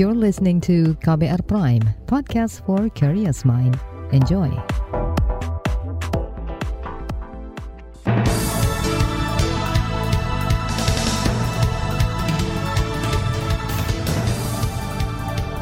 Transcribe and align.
You're 0.00 0.16
listening 0.16 0.64
to 0.64 0.96
KBR 1.04 1.44
Prime, 1.44 1.84
podcast 2.08 2.64
for 2.64 2.88
curious 2.96 3.44
mind. 3.44 3.76
Enjoy. 4.16 4.48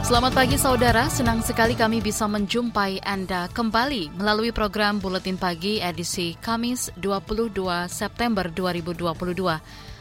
Selamat 0.07 0.31
pagi 0.31 0.55
saudara, 0.55 1.11
senang 1.11 1.43
sekali 1.43 1.75
kami 1.75 1.99
bisa 1.99 2.31
menjumpai 2.31 3.03
Anda 3.03 3.51
kembali 3.51 4.23
melalui 4.23 4.55
program 4.55 5.03
Buletin 5.03 5.35
Pagi 5.35 5.83
edisi 5.83 6.39
Kamis 6.39 6.95
22 6.95 7.91
September 7.91 8.47
2022. 8.55 9.03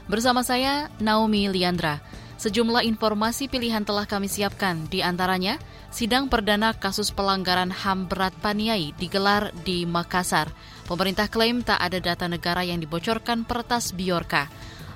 Bersama 0.06 0.46
saya 0.46 0.94
Naomi 1.02 1.50
Liandra. 1.50 2.27
Sejumlah 2.38 2.86
informasi 2.86 3.50
pilihan 3.50 3.82
telah 3.82 4.06
kami 4.06 4.30
siapkan, 4.30 4.86
di 4.94 5.02
antaranya 5.02 5.58
sidang 5.90 6.30
perdana 6.30 6.70
kasus 6.70 7.10
pelanggaran 7.10 7.74
HAM 7.74 8.06
berat 8.06 8.30
Paniai 8.38 8.94
digelar 8.94 9.50
di 9.66 9.90
Makassar. 9.90 10.54
Pemerintah 10.86 11.26
klaim 11.26 11.66
tak 11.66 11.82
ada 11.82 11.98
data 11.98 12.30
negara 12.30 12.62
yang 12.62 12.78
dibocorkan 12.78 13.42
Pertas 13.42 13.90
Biorka. 13.90 14.46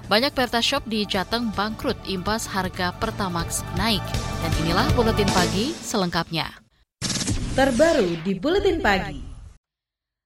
Banyak 0.05 0.37
Pertashop 0.37 0.85
di 0.85 1.01
Jateng 1.09 1.49
bangkrut 1.57 1.97
imbas 2.05 2.45
harga 2.45 2.93
Pertamax 3.01 3.65
naik. 3.73 4.05
Dan 4.45 4.51
inilah 4.61 4.85
Buletin 4.93 5.29
Pagi 5.33 5.73
selengkapnya. 5.73 6.61
Terbaru 7.57 8.21
di 8.21 8.37
Buletin 8.37 8.85
Pagi. 8.85 9.30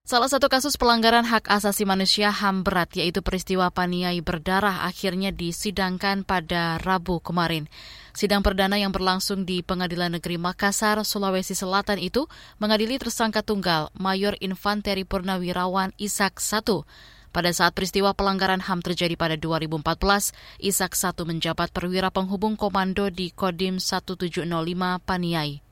Salah 0.06 0.30
satu 0.30 0.54
kasus 0.54 0.78
pelanggaran 0.78 1.26
hak 1.26 1.50
asasi 1.50 1.82
manusia 1.82 2.30
HAM 2.30 2.62
berat 2.62 2.94
yaitu 2.94 3.26
peristiwa 3.26 3.74
paniai 3.74 4.22
berdarah 4.22 4.86
akhirnya 4.86 5.34
disidangkan 5.34 6.22
pada 6.22 6.78
Rabu 6.78 7.18
kemarin. 7.26 7.66
Sidang 8.14 8.46
perdana 8.46 8.78
yang 8.78 8.94
berlangsung 8.94 9.50
di 9.50 9.66
Pengadilan 9.66 10.14
Negeri 10.14 10.38
Makassar, 10.38 11.02
Sulawesi 11.02 11.58
Selatan 11.58 11.98
itu 11.98 12.30
mengadili 12.62 13.02
tersangka 13.02 13.42
tunggal 13.42 13.90
Mayor 13.98 14.38
Infanteri 14.46 15.10
Purnawirawan 15.10 15.90
Isak 15.98 16.38
I 16.38 16.86
pada 17.34 17.50
saat 17.50 17.74
peristiwa 17.74 18.14
pelanggaran 18.14 18.62
HAM 18.62 18.86
terjadi 18.86 19.18
pada 19.18 19.42
2014, 19.42 20.38
Isak 20.62 20.94
I 21.02 21.18
menjabat 21.26 21.74
perwira 21.74 22.14
penghubung 22.14 22.54
komando 22.54 23.10
di 23.10 23.34
Kodim 23.34 23.82
1705 23.82 24.46
Paniai. 25.02 25.65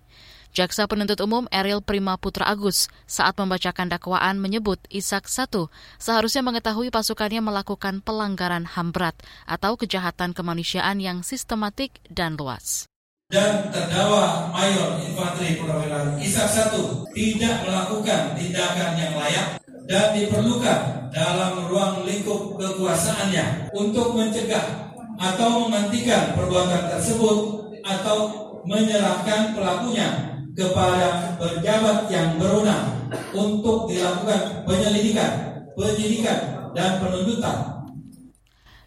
Jaksa 0.54 0.86
penuntut 0.86 1.18
umum 1.18 1.50
Eril 1.50 1.82
Prima 1.82 2.14
Putra 2.14 2.46
Agus 2.46 2.86
saat 3.10 3.34
membacakan 3.42 3.90
dakwaan 3.90 4.38
menyebut 4.38 4.78
Isak 4.94 5.26
I 5.26 5.66
seharusnya 5.98 6.46
mengetahui 6.46 6.94
pasukannya 6.94 7.42
melakukan 7.42 8.06
pelanggaran 8.06 8.70
HAM 8.70 8.94
berat 8.94 9.18
atau 9.50 9.74
kejahatan 9.82 10.38
kemanusiaan 10.38 11.02
yang 11.02 11.26
sistematik 11.26 11.98
dan 12.06 12.38
luas. 12.38 12.86
Dan 13.34 13.74
terdakwa 13.74 14.54
Mayor 14.54 15.02
Infanteri 15.02 15.58
Purnawirawan 15.58 16.22
Isak 16.22 16.54
I 16.54 16.86
tidak 17.18 17.56
melakukan 17.66 18.38
tindakan 18.38 18.92
yang 18.94 19.14
layak 19.18 19.58
dan 19.90 20.14
diperlukan 20.14 21.10
dalam 21.10 21.66
ruang 21.66 22.06
lingkup 22.06 22.62
kekuasaannya 22.62 23.74
untuk 23.74 24.14
mencegah 24.14 24.94
atau 25.18 25.66
menghentikan 25.66 26.38
perbuatan 26.38 26.94
tersebut 26.94 27.38
atau 27.82 28.18
menyerahkan 28.70 29.58
pelakunya 29.58 30.33
kepada 30.54 31.38
pejabat 31.42 32.10
yang 32.14 32.38
berwenang 32.38 33.10
untuk 33.34 33.90
dilakukan 33.90 34.66
penyelidikan, 34.66 35.32
penyidikan, 35.74 36.72
dan 36.78 37.02
penuntutan 37.02 37.74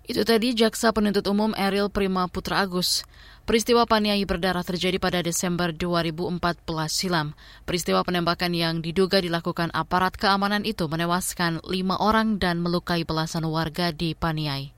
itu 0.06 0.22
tadi 0.22 0.54
Jaksa 0.54 0.94
Penuntut 0.94 1.26
Umum 1.26 1.50
Eril 1.58 1.90
Prima 1.90 2.30
Putra 2.30 2.62
Agus. 2.62 3.02
Peristiwa 3.42 3.90
paniai 3.90 4.22
berdarah 4.22 4.62
terjadi 4.62 5.02
pada 5.02 5.18
Desember 5.18 5.74
2014 5.74 6.62
silam. 6.86 7.34
Peristiwa 7.66 8.06
penembakan 8.06 8.54
yang 8.54 8.78
diduga 8.86 9.18
dilakukan 9.18 9.74
aparat 9.74 10.14
keamanan 10.14 10.62
itu 10.62 10.86
menewaskan 10.86 11.58
lima 11.66 11.98
orang 11.98 12.38
dan 12.38 12.62
melukai 12.62 13.02
belasan 13.02 13.50
warga 13.50 13.90
di 13.90 14.14
Paniai. 14.14 14.70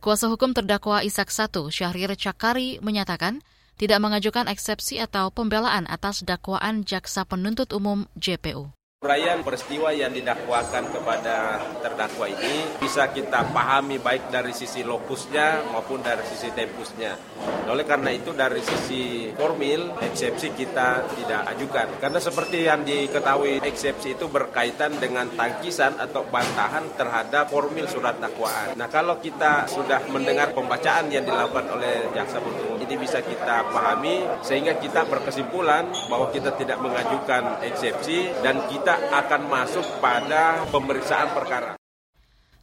Kuasa 0.00 0.28
hukum 0.28 0.52
terdakwa 0.52 1.00
Isak 1.00 1.32
I, 1.32 1.48
Syahrir 1.72 2.12
Cakari, 2.12 2.84
menyatakan 2.84 3.40
tidak 3.80 3.96
mengajukan 4.04 4.44
eksepsi 4.44 5.00
atau 5.00 5.32
pembelaan 5.32 5.88
atas 5.88 6.20
dakwaan 6.20 6.84
Jaksa 6.84 7.24
Penuntut 7.24 7.72
Umum 7.72 8.04
JPU. 8.20 8.79
Peristiwa 9.00 9.96
yang 9.96 10.12
didakwakan 10.12 10.92
kepada 10.92 11.56
terdakwa 11.80 12.28
ini 12.28 12.68
bisa 12.84 13.08
kita 13.08 13.48
pahami 13.48 13.96
baik 13.96 14.28
dari 14.28 14.52
sisi 14.52 14.84
lokusnya 14.84 15.72
maupun 15.72 16.04
dari 16.04 16.20
sisi 16.28 16.52
tempusnya. 16.52 17.16
Oleh 17.64 17.88
karena 17.88 18.12
itu 18.12 18.36
dari 18.36 18.60
sisi 18.60 19.32
formil 19.32 19.96
eksepsi 20.04 20.52
kita 20.52 21.16
tidak 21.16 21.48
ajukan. 21.48 21.96
Karena 21.96 22.20
seperti 22.20 22.68
yang 22.68 22.84
diketahui 22.84 23.64
eksepsi 23.64 24.20
itu 24.20 24.28
berkaitan 24.28 24.92
dengan 25.00 25.32
tangkisan 25.32 25.96
atau 25.96 26.28
bantahan 26.28 26.84
terhadap 27.00 27.48
formil 27.48 27.88
surat 27.88 28.20
dakwaan. 28.20 28.76
Nah 28.76 28.92
kalau 28.92 29.16
kita 29.16 29.64
sudah 29.64 30.04
mendengar 30.12 30.52
pembacaan 30.52 31.08
yang 31.08 31.24
dilakukan 31.24 31.72
oleh 31.72 32.04
jaksa 32.12 32.36
penuntut 32.36 32.84
ini 32.84 33.06
bisa 33.06 33.24
kita 33.24 33.64
pahami 33.70 34.28
sehingga 34.44 34.76
kita 34.76 35.08
berkesimpulan 35.08 35.88
bahwa 36.10 36.28
kita 36.34 36.52
tidak 36.60 36.82
mengajukan 36.82 37.64
eksepsi 37.64 38.34
dan 38.44 38.60
kita 38.66 38.89
kita 38.90 39.22
akan 39.22 39.42
masuk 39.46 39.86
pada 40.02 40.66
pemeriksaan 40.74 41.30
perkara. 41.30 41.78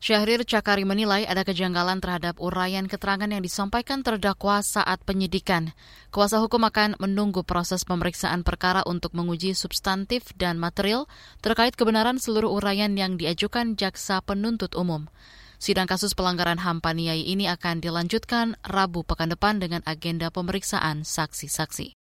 Syahrir 0.04 0.44
Cakari 0.44 0.84
menilai 0.84 1.24
ada 1.24 1.48
kejanggalan 1.48 2.04
terhadap 2.04 2.36
uraian 2.44 2.84
keterangan 2.84 3.32
yang 3.32 3.40
disampaikan 3.40 4.04
terdakwa 4.04 4.60
saat 4.60 5.00
penyidikan. 5.08 5.72
Kuasa 6.12 6.44
hukum 6.44 6.68
akan 6.68 7.00
menunggu 7.00 7.48
proses 7.48 7.88
pemeriksaan 7.88 8.44
perkara 8.44 8.84
untuk 8.84 9.16
menguji 9.16 9.56
substantif 9.56 10.36
dan 10.36 10.60
material 10.60 11.08
terkait 11.40 11.80
kebenaran 11.80 12.20
seluruh 12.20 12.52
uraian 12.52 12.92
yang 13.00 13.16
diajukan 13.16 13.80
jaksa 13.80 14.20
penuntut 14.20 14.76
umum. 14.76 15.08
Sidang 15.64 15.88
kasus 15.88 16.12
pelanggaran 16.12 16.60
HAM 16.60 16.84
Paniai 16.84 17.24
ini 17.24 17.48
akan 17.48 17.80
dilanjutkan 17.80 18.60
Rabu 18.68 19.08
pekan 19.08 19.32
depan 19.32 19.64
dengan 19.64 19.80
agenda 19.88 20.28
pemeriksaan 20.28 21.08
saksi-saksi. 21.08 21.97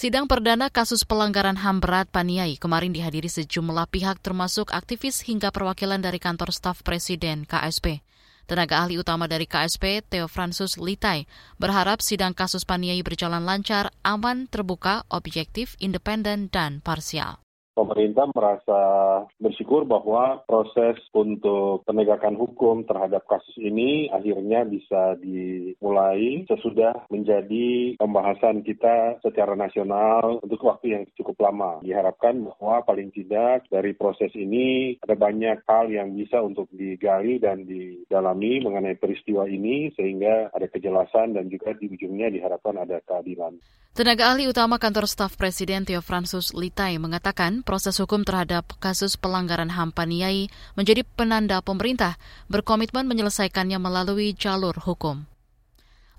Sidang 0.00 0.24
perdana 0.24 0.72
kasus 0.72 1.04
pelanggaran 1.04 1.60
HAM 1.60 1.84
berat 1.84 2.08
Paniai 2.08 2.56
kemarin 2.56 2.88
dihadiri 2.88 3.28
sejumlah 3.28 3.84
pihak 3.92 4.16
termasuk 4.24 4.72
aktivis 4.72 5.20
hingga 5.28 5.52
perwakilan 5.52 6.00
dari 6.00 6.16
kantor 6.16 6.56
staf 6.56 6.80
Presiden 6.80 7.44
KSP. 7.44 8.00
Tenaga 8.48 8.80
ahli 8.80 8.96
utama 8.96 9.28
dari 9.28 9.44
KSP, 9.44 10.00
Theo 10.08 10.24
Fransus 10.24 10.80
Litai, 10.80 11.28
berharap 11.60 12.00
sidang 12.00 12.32
kasus 12.32 12.64
Paniai 12.64 13.04
berjalan 13.04 13.44
lancar, 13.44 13.92
aman, 14.00 14.48
terbuka, 14.48 15.04
objektif, 15.12 15.76
independen, 15.84 16.48
dan 16.48 16.80
parsial 16.80 17.36
pemerintah 17.74 18.28
merasa 18.32 18.80
bersyukur 19.38 19.86
bahwa 19.86 20.42
proses 20.44 20.98
untuk 21.14 21.86
penegakan 21.86 22.36
hukum 22.36 22.84
terhadap 22.84 23.24
kasus 23.26 23.56
ini 23.58 24.10
akhirnya 24.10 24.66
bisa 24.66 25.16
dimulai 25.18 26.44
sesudah 26.46 27.06
menjadi 27.08 27.96
pembahasan 27.96 28.62
kita 28.66 29.20
secara 29.22 29.54
nasional 29.54 30.42
untuk 30.42 30.60
waktu 30.66 30.96
yang 30.96 31.04
cukup 31.16 31.36
lama. 31.40 31.80
Diharapkan 31.84 32.42
bahwa 32.44 32.82
paling 32.84 33.14
tidak 33.14 33.66
dari 33.70 33.94
proses 33.94 34.32
ini 34.34 34.96
ada 35.02 35.16
banyak 35.16 35.64
hal 35.64 35.88
yang 35.88 36.12
bisa 36.14 36.42
untuk 36.42 36.68
digali 36.74 37.40
dan 37.40 37.64
didalami 37.64 38.60
mengenai 38.64 38.96
peristiwa 38.98 39.46
ini 39.46 39.92
sehingga 39.94 40.52
ada 40.52 40.66
kejelasan 40.68 41.36
dan 41.36 41.48
juga 41.48 41.72
di 41.76 41.88
ujungnya 41.90 42.32
diharapkan 42.32 42.76
ada 42.80 43.00
keadilan. 43.04 43.56
Tenaga 43.90 44.30
ahli 44.30 44.46
utama 44.46 44.78
kantor 44.78 45.10
staf 45.10 45.34
Presiden 45.34 45.82
Theo 45.82 45.98
Fransus 45.98 46.54
Litai 46.54 46.94
mengatakan 47.02 47.59
proses 47.62 47.96
hukum 48.00 48.26
terhadap 48.26 48.66
kasus 48.78 49.16
pelanggaran 49.16 49.72
HAM 49.72 49.94
Paniai 49.94 50.50
menjadi 50.74 51.06
penanda 51.16 51.60
pemerintah 51.60 52.20
berkomitmen 52.50 53.06
menyelesaikannya 53.06 53.78
melalui 53.78 54.32
jalur 54.36 54.76
hukum. 54.76 55.24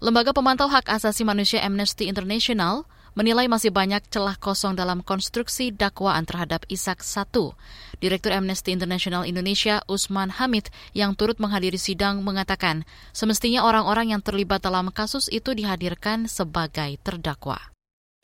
Lembaga 0.01 0.33
Pemantau 0.33 0.65
Hak 0.65 0.89
Asasi 0.89 1.21
Manusia 1.21 1.61
Amnesty 1.61 2.09
International 2.09 2.89
menilai 3.13 3.51
masih 3.51 3.69
banyak 3.75 4.01
celah 4.07 4.39
kosong 4.39 4.73
dalam 4.73 5.03
konstruksi 5.03 5.69
dakwaan 5.75 6.23
terhadap 6.23 6.63
Isak 6.71 7.03
I. 7.03 7.53
Direktur 8.01 8.33
Amnesty 8.33 8.73
International 8.73 9.27
Indonesia 9.27 9.83
Usman 9.85 10.33
Hamid 10.41 10.73
yang 10.97 11.13
turut 11.13 11.37
menghadiri 11.37 11.77
sidang 11.77 12.23
mengatakan 12.25 12.87
semestinya 13.13 13.61
orang-orang 13.67 14.15
yang 14.15 14.21
terlibat 14.23 14.63
dalam 14.63 14.89
kasus 14.89 15.29
itu 15.29 15.53
dihadirkan 15.53 16.25
sebagai 16.25 16.97
terdakwa. 17.03 17.59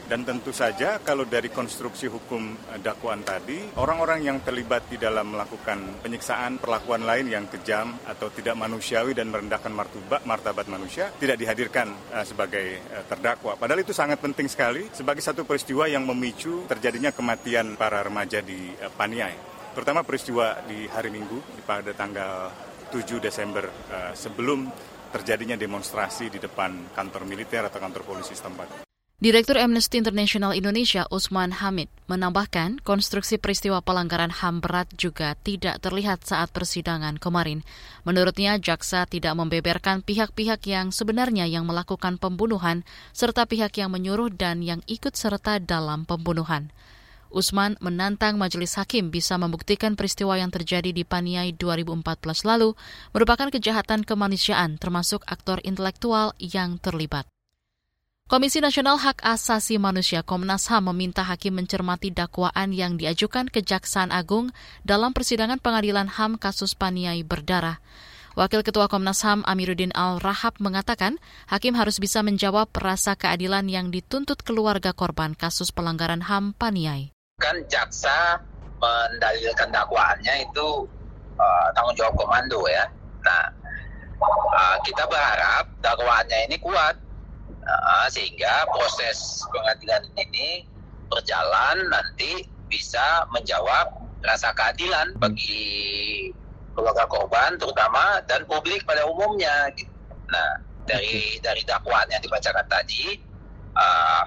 Dan 0.07 0.23
tentu 0.23 0.55
saja 0.55 1.03
kalau 1.03 1.27
dari 1.27 1.51
konstruksi 1.51 2.07
hukum 2.07 2.55
eh, 2.71 2.79
dakwaan 2.79 3.27
tadi, 3.27 3.75
orang-orang 3.75 4.23
yang 4.23 4.37
terlibat 4.39 4.87
di 4.87 4.95
dalam 4.95 5.35
melakukan 5.35 5.99
penyiksaan, 5.99 6.63
perlakuan 6.63 7.03
lain 7.03 7.27
yang 7.27 7.43
kejam 7.51 7.91
atau 8.07 8.31
tidak 8.31 8.55
manusiawi 8.55 9.11
dan 9.11 9.27
merendahkan 9.27 9.67
martabat, 9.67 10.23
martabat 10.23 10.71
manusia 10.71 11.11
tidak 11.19 11.35
dihadirkan 11.35 11.91
uh, 12.15 12.23
sebagai 12.23 12.79
uh, 12.87 13.03
terdakwa. 13.03 13.59
Padahal 13.59 13.83
itu 13.83 13.91
sangat 13.91 14.23
penting 14.23 14.47
sekali 14.47 14.87
sebagai 14.95 15.19
satu 15.19 15.43
peristiwa 15.43 15.91
yang 15.91 16.07
memicu 16.07 16.63
terjadinya 16.71 17.11
kematian 17.11 17.75
para 17.75 17.99
remaja 17.99 18.39
di 18.39 18.71
Paniai. 18.95 19.35
Terutama 19.75 20.07
peristiwa 20.07 20.63
di 20.63 20.87
hari 20.87 21.11
Minggu 21.11 21.67
pada 21.67 21.91
tanggal 21.91 22.47
7 22.95 23.19
Desember 23.19 23.67
sebelum 24.15 24.71
terjadinya 25.11 25.59
demonstrasi 25.59 26.31
di 26.33 26.39
depan 26.41 26.95
kantor 26.95 27.27
militer 27.27 27.67
atau 27.67 27.77
kantor 27.77 28.01
polisi 28.07 28.33
setempat. 28.33 28.86
Direktur 29.17 29.57
Amnesty 29.57 29.97
International 29.97 30.53
Indonesia 30.53 31.09
Usman 31.09 31.49
Hamid 31.49 31.89
menambahkan 32.05 32.77
konstruksi 32.85 33.41
peristiwa 33.41 33.81
pelanggaran 33.81 34.29
HAM 34.29 34.61
berat 34.61 34.93
juga 34.93 35.33
tidak 35.41 35.81
terlihat 35.81 36.21
saat 36.21 36.53
persidangan 36.53 37.17
kemarin. 37.17 37.65
Menurutnya, 38.05 38.61
jaksa 38.61 39.09
tidak 39.09 39.33
membeberkan 39.33 40.05
pihak-pihak 40.05 40.61
yang 40.69 40.93
sebenarnya 40.93 41.49
yang 41.49 41.65
melakukan 41.65 42.21
pembunuhan 42.21 42.85
serta 43.09 43.49
pihak 43.49 43.73
yang 43.81 43.89
menyuruh 43.89 44.29
dan 44.29 44.61
yang 44.61 44.85
ikut 44.85 45.17
serta 45.17 45.57
dalam 45.65 46.05
pembunuhan. 46.05 46.69
Usman 47.33 47.73
menantang 47.81 48.37
majelis 48.37 48.77
hakim 48.77 49.09
bisa 49.09 49.33
membuktikan 49.41 49.97
peristiwa 49.97 50.37
yang 50.37 50.53
terjadi 50.53 50.93
di 50.93 51.01
Paniai 51.01 51.57
2014 51.57 52.45
lalu 52.45 52.77
merupakan 53.17 53.49
kejahatan 53.49 54.05
kemanusiaan 54.05 54.77
termasuk 54.77 55.25
aktor 55.25 55.57
intelektual 55.65 56.37
yang 56.37 56.77
terlibat. 56.77 57.25
Komisi 58.27 58.59
Nasional 58.59 58.99
Hak 58.99 59.23
Asasi 59.23 59.79
Manusia 59.79 60.19
Komnas 60.19 60.67
HAM 60.67 60.91
meminta 60.91 61.23
hakim 61.23 61.63
mencermati 61.63 62.11
dakwaan 62.11 62.75
yang 62.75 62.99
diajukan 62.99 63.47
Kejaksaan 63.47 64.11
Agung 64.11 64.51
dalam 64.83 65.15
persidangan 65.15 65.63
pengadilan 65.63 66.11
HAM 66.11 66.35
kasus 66.35 66.75
Paniai 66.75 67.23
berdarah. 67.23 67.79
Wakil 68.35 68.67
Ketua 68.67 68.91
Komnas 68.91 69.23
HAM 69.23 69.47
Amiruddin 69.47 69.95
Al-Rahab 69.95 70.59
mengatakan, 70.59 71.23
hakim 71.47 71.71
harus 71.79 72.03
bisa 72.03 72.19
menjawab 72.19 72.67
rasa 72.75 73.15
keadilan 73.15 73.71
yang 73.71 73.95
dituntut 73.95 74.43
keluarga 74.43 74.91
korban 74.91 75.31
kasus 75.31 75.71
pelanggaran 75.71 76.27
HAM 76.27 76.51
Paniai. 76.59 77.15
Kan 77.39 77.63
jaksa 77.71 78.43
mendalilkan 78.83 79.71
dakwaannya 79.71 80.43
itu 80.43 80.83
uh, 81.39 81.67
tanggung 81.71 81.95
jawab 81.95 82.19
komando 82.19 82.59
ya. 82.67 82.83
Nah, 83.23 83.47
uh, 84.51 84.75
kita 84.83 85.07
berharap 85.07 85.63
dakwaannya 85.79 86.51
ini 86.51 86.59
kuat 86.59 87.06
Nah, 87.67 88.07
sehingga 88.07 88.63
proses 88.71 89.43
pengadilan 89.51 90.07
ini 90.15 90.63
berjalan 91.11 91.91
nanti 91.91 92.47
bisa 92.71 93.27
menjawab 93.35 93.91
rasa 94.23 94.55
keadilan 94.55 95.11
bagi 95.19 96.31
keluarga 96.71 97.03
korban 97.11 97.59
terutama 97.59 98.23
dan 98.31 98.47
publik 98.47 98.87
pada 98.87 99.03
umumnya. 99.03 99.67
Nah, 100.31 100.49
dari 100.87 101.39
dari 101.43 101.59
dakwaan 101.67 102.07
yang 102.07 102.23
dibacakan 102.23 102.63
tadi, 102.71 103.19
uh, 103.75 104.23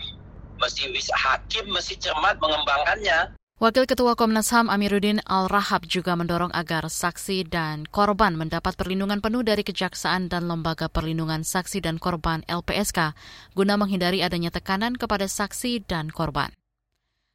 mesti 0.61 0.93
bisa 0.93 1.17
hakim 1.17 1.65
mesti 1.73 1.97
cermat 1.97 2.37
mengembangkannya. 2.37 3.40
Wakil 3.61 3.85
Ketua 3.85 4.17
Komnas 4.17 4.49
HAM 4.57 4.73
Amiruddin 4.73 5.21
Al-Rahab 5.29 5.85
juga 5.85 6.17
mendorong 6.17 6.49
agar 6.49 6.89
saksi 6.89 7.45
dan 7.45 7.85
korban 7.85 8.33
mendapat 8.33 8.73
perlindungan 8.73 9.21
penuh 9.21 9.45
dari 9.45 9.61
Kejaksaan 9.61 10.33
dan 10.33 10.49
Lembaga 10.49 10.89
Perlindungan 10.89 11.45
Saksi 11.45 11.85
dan 11.85 12.01
Korban 12.01 12.41
LPSK 12.49 13.13
guna 13.53 13.77
menghindari 13.77 14.25
adanya 14.25 14.49
tekanan 14.49 14.97
kepada 14.97 15.29
saksi 15.29 15.85
dan 15.85 16.09
korban. 16.09 16.49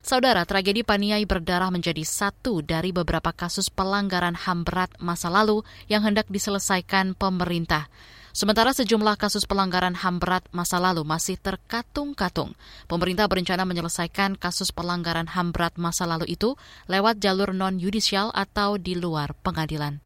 Saudara, 0.02 0.50
tragedi 0.50 0.82
Paniai 0.82 1.30
berdarah 1.30 1.70
menjadi 1.70 2.02
satu 2.02 2.66
dari 2.66 2.90
beberapa 2.90 3.30
kasus 3.30 3.70
pelanggaran 3.70 4.34
HAM 4.34 4.66
berat 4.66 4.98
masa 4.98 5.30
lalu 5.30 5.62
yang 5.94 6.02
hendak 6.02 6.26
diselesaikan 6.34 7.14
pemerintah. 7.14 7.86
Sementara 8.36 8.76
sejumlah 8.76 9.16
kasus 9.16 9.48
pelanggaran 9.48 9.96
HAM 9.96 10.20
berat 10.20 10.44
masa 10.52 10.76
lalu 10.76 11.08
masih 11.08 11.40
terkatung-katung. 11.40 12.52
Pemerintah 12.84 13.32
berencana 13.32 13.64
menyelesaikan 13.64 14.36
kasus 14.36 14.76
pelanggaran 14.76 15.32
HAM 15.32 15.56
berat 15.56 15.80
masa 15.80 16.04
lalu 16.04 16.36
itu 16.36 16.60
lewat 16.92 17.24
jalur 17.24 17.56
non-yudisial 17.56 18.36
atau 18.36 18.76
di 18.76 19.00
luar 19.00 19.32
pengadilan. 19.40 20.04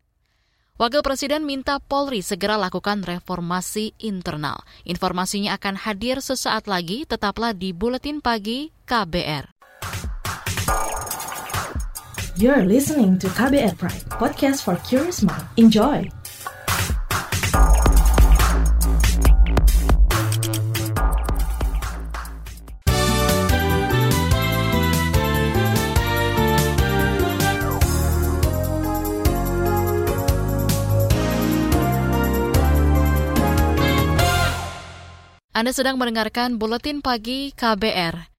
Wakil 0.78 1.02
Presiden 1.02 1.42
minta 1.42 1.82
Polri 1.82 2.22
segera 2.22 2.54
lakukan 2.62 3.02
reformasi 3.02 3.98
internal. 3.98 4.62
Informasinya 4.86 5.58
akan 5.58 5.82
hadir 5.82 6.22
sesaat 6.22 6.70
lagi, 6.70 7.10
tetaplah 7.10 7.58
di 7.58 7.74
Buletin 7.74 8.22
Pagi 8.22 8.70
KBR. 8.86 9.58
You're 12.38 12.64
listening 12.64 13.18
to 13.20 13.28
KBR 13.34 13.76
Pride, 13.76 14.06
podcast 14.22 14.62
for 14.62 14.78
curious 14.86 15.26
mind. 15.26 15.44
Enjoy! 15.58 16.19
Anda 35.60 35.76
sedang 35.76 36.00
mendengarkan 36.00 36.56
Buletin 36.56 37.04
Pagi 37.04 37.52
KBR. 37.52 38.32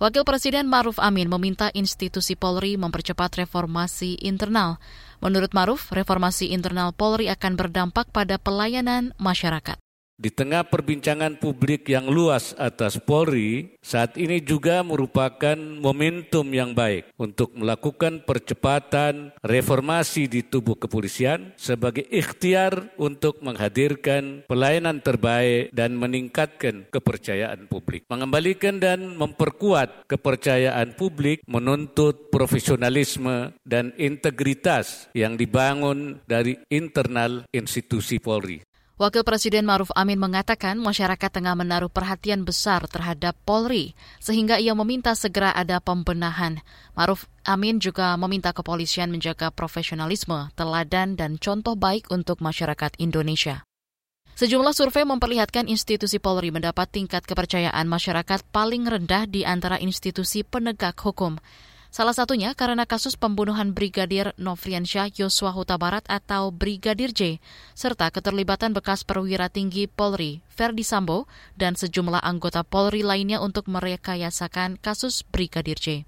Wakil 0.00 0.24
Presiden 0.24 0.64
Maruf 0.64 0.96
Amin 0.96 1.28
meminta 1.28 1.68
institusi 1.76 2.32
Polri 2.32 2.80
mempercepat 2.80 3.44
reformasi 3.44 4.16
internal. 4.24 4.80
Menurut 5.20 5.52
Maruf, 5.52 5.92
reformasi 5.92 6.56
internal 6.56 6.96
Polri 6.96 7.28
akan 7.28 7.60
berdampak 7.60 8.08
pada 8.08 8.40
pelayanan 8.40 9.12
masyarakat. 9.20 9.76
Di 10.16 10.32
tengah 10.32 10.64
perbincangan 10.64 11.36
publik 11.36 11.92
yang 11.92 12.08
luas 12.08 12.56
atas 12.56 12.96
Polri, 12.96 13.76
saat 13.84 14.16
ini 14.16 14.40
juga 14.40 14.80
merupakan 14.80 15.60
momentum 15.60 16.48
yang 16.56 16.72
baik 16.72 17.12
untuk 17.20 17.52
melakukan 17.52 18.24
percepatan 18.24 19.36
reformasi 19.44 20.24
di 20.24 20.40
tubuh 20.40 20.80
kepolisian 20.80 21.52
sebagai 21.60 22.08
ikhtiar 22.08 22.96
untuk 22.96 23.44
menghadirkan 23.44 24.48
pelayanan 24.48 25.04
terbaik 25.04 25.68
dan 25.76 25.92
meningkatkan 26.00 26.88
kepercayaan 26.88 27.68
publik. 27.68 28.08
Mengembalikan 28.08 28.80
dan 28.80 29.20
memperkuat 29.20 30.08
kepercayaan 30.08 30.96
publik 30.96 31.44
menuntut 31.44 32.32
profesionalisme 32.32 33.52
dan 33.68 33.92
integritas 34.00 35.12
yang 35.12 35.36
dibangun 35.36 36.24
dari 36.24 36.56
internal 36.72 37.44
institusi 37.52 38.16
Polri. 38.16 38.75
Wakil 38.96 39.28
Presiden 39.28 39.68
Maruf 39.68 39.92
Amin 39.92 40.16
mengatakan 40.16 40.80
masyarakat 40.80 41.28
tengah 41.28 41.52
menaruh 41.52 41.92
perhatian 41.92 42.48
besar 42.48 42.88
terhadap 42.88 43.36
Polri, 43.44 43.92
sehingga 44.24 44.56
ia 44.56 44.72
meminta 44.72 45.12
segera 45.12 45.52
ada 45.52 45.84
pembenahan. 45.84 46.64
Maruf 46.96 47.28
Amin 47.44 47.76
juga 47.76 48.16
meminta 48.16 48.56
kepolisian 48.56 49.12
menjaga 49.12 49.52
profesionalisme, 49.52 50.48
teladan, 50.56 51.12
dan 51.12 51.36
contoh 51.36 51.76
baik 51.76 52.08
untuk 52.08 52.40
masyarakat 52.40 52.96
Indonesia. 52.96 53.68
Sejumlah 54.32 54.72
survei 54.72 55.04
memperlihatkan 55.04 55.68
institusi 55.68 56.16
Polri 56.16 56.48
mendapat 56.48 56.88
tingkat 56.88 57.28
kepercayaan 57.28 57.84
masyarakat 57.84 58.48
paling 58.48 58.88
rendah 58.88 59.28
di 59.28 59.44
antara 59.44 59.76
institusi 59.76 60.40
penegak 60.40 60.96
hukum. 61.04 61.36
Salah 61.96 62.12
satunya 62.12 62.52
karena 62.52 62.84
kasus 62.84 63.16
pembunuhan 63.16 63.72
Brigadir 63.72 64.36
Nofriansyah 64.36 65.16
Yosua 65.16 65.56
Huta 65.56 65.80
Barat 65.80 66.04
atau 66.12 66.52
Brigadir 66.52 67.08
J, 67.16 67.40
serta 67.72 68.12
keterlibatan 68.12 68.76
bekas 68.76 69.00
perwira 69.00 69.48
tinggi 69.48 69.88
Polri, 69.88 70.44
Verdi 70.52 70.84
Sambo, 70.84 71.24
dan 71.56 71.72
sejumlah 71.72 72.20
anggota 72.20 72.68
Polri 72.68 73.00
lainnya 73.00 73.40
untuk 73.40 73.72
merekayasakan 73.72 74.76
kasus 74.76 75.24
Brigadir 75.24 75.80
J. 75.80 76.04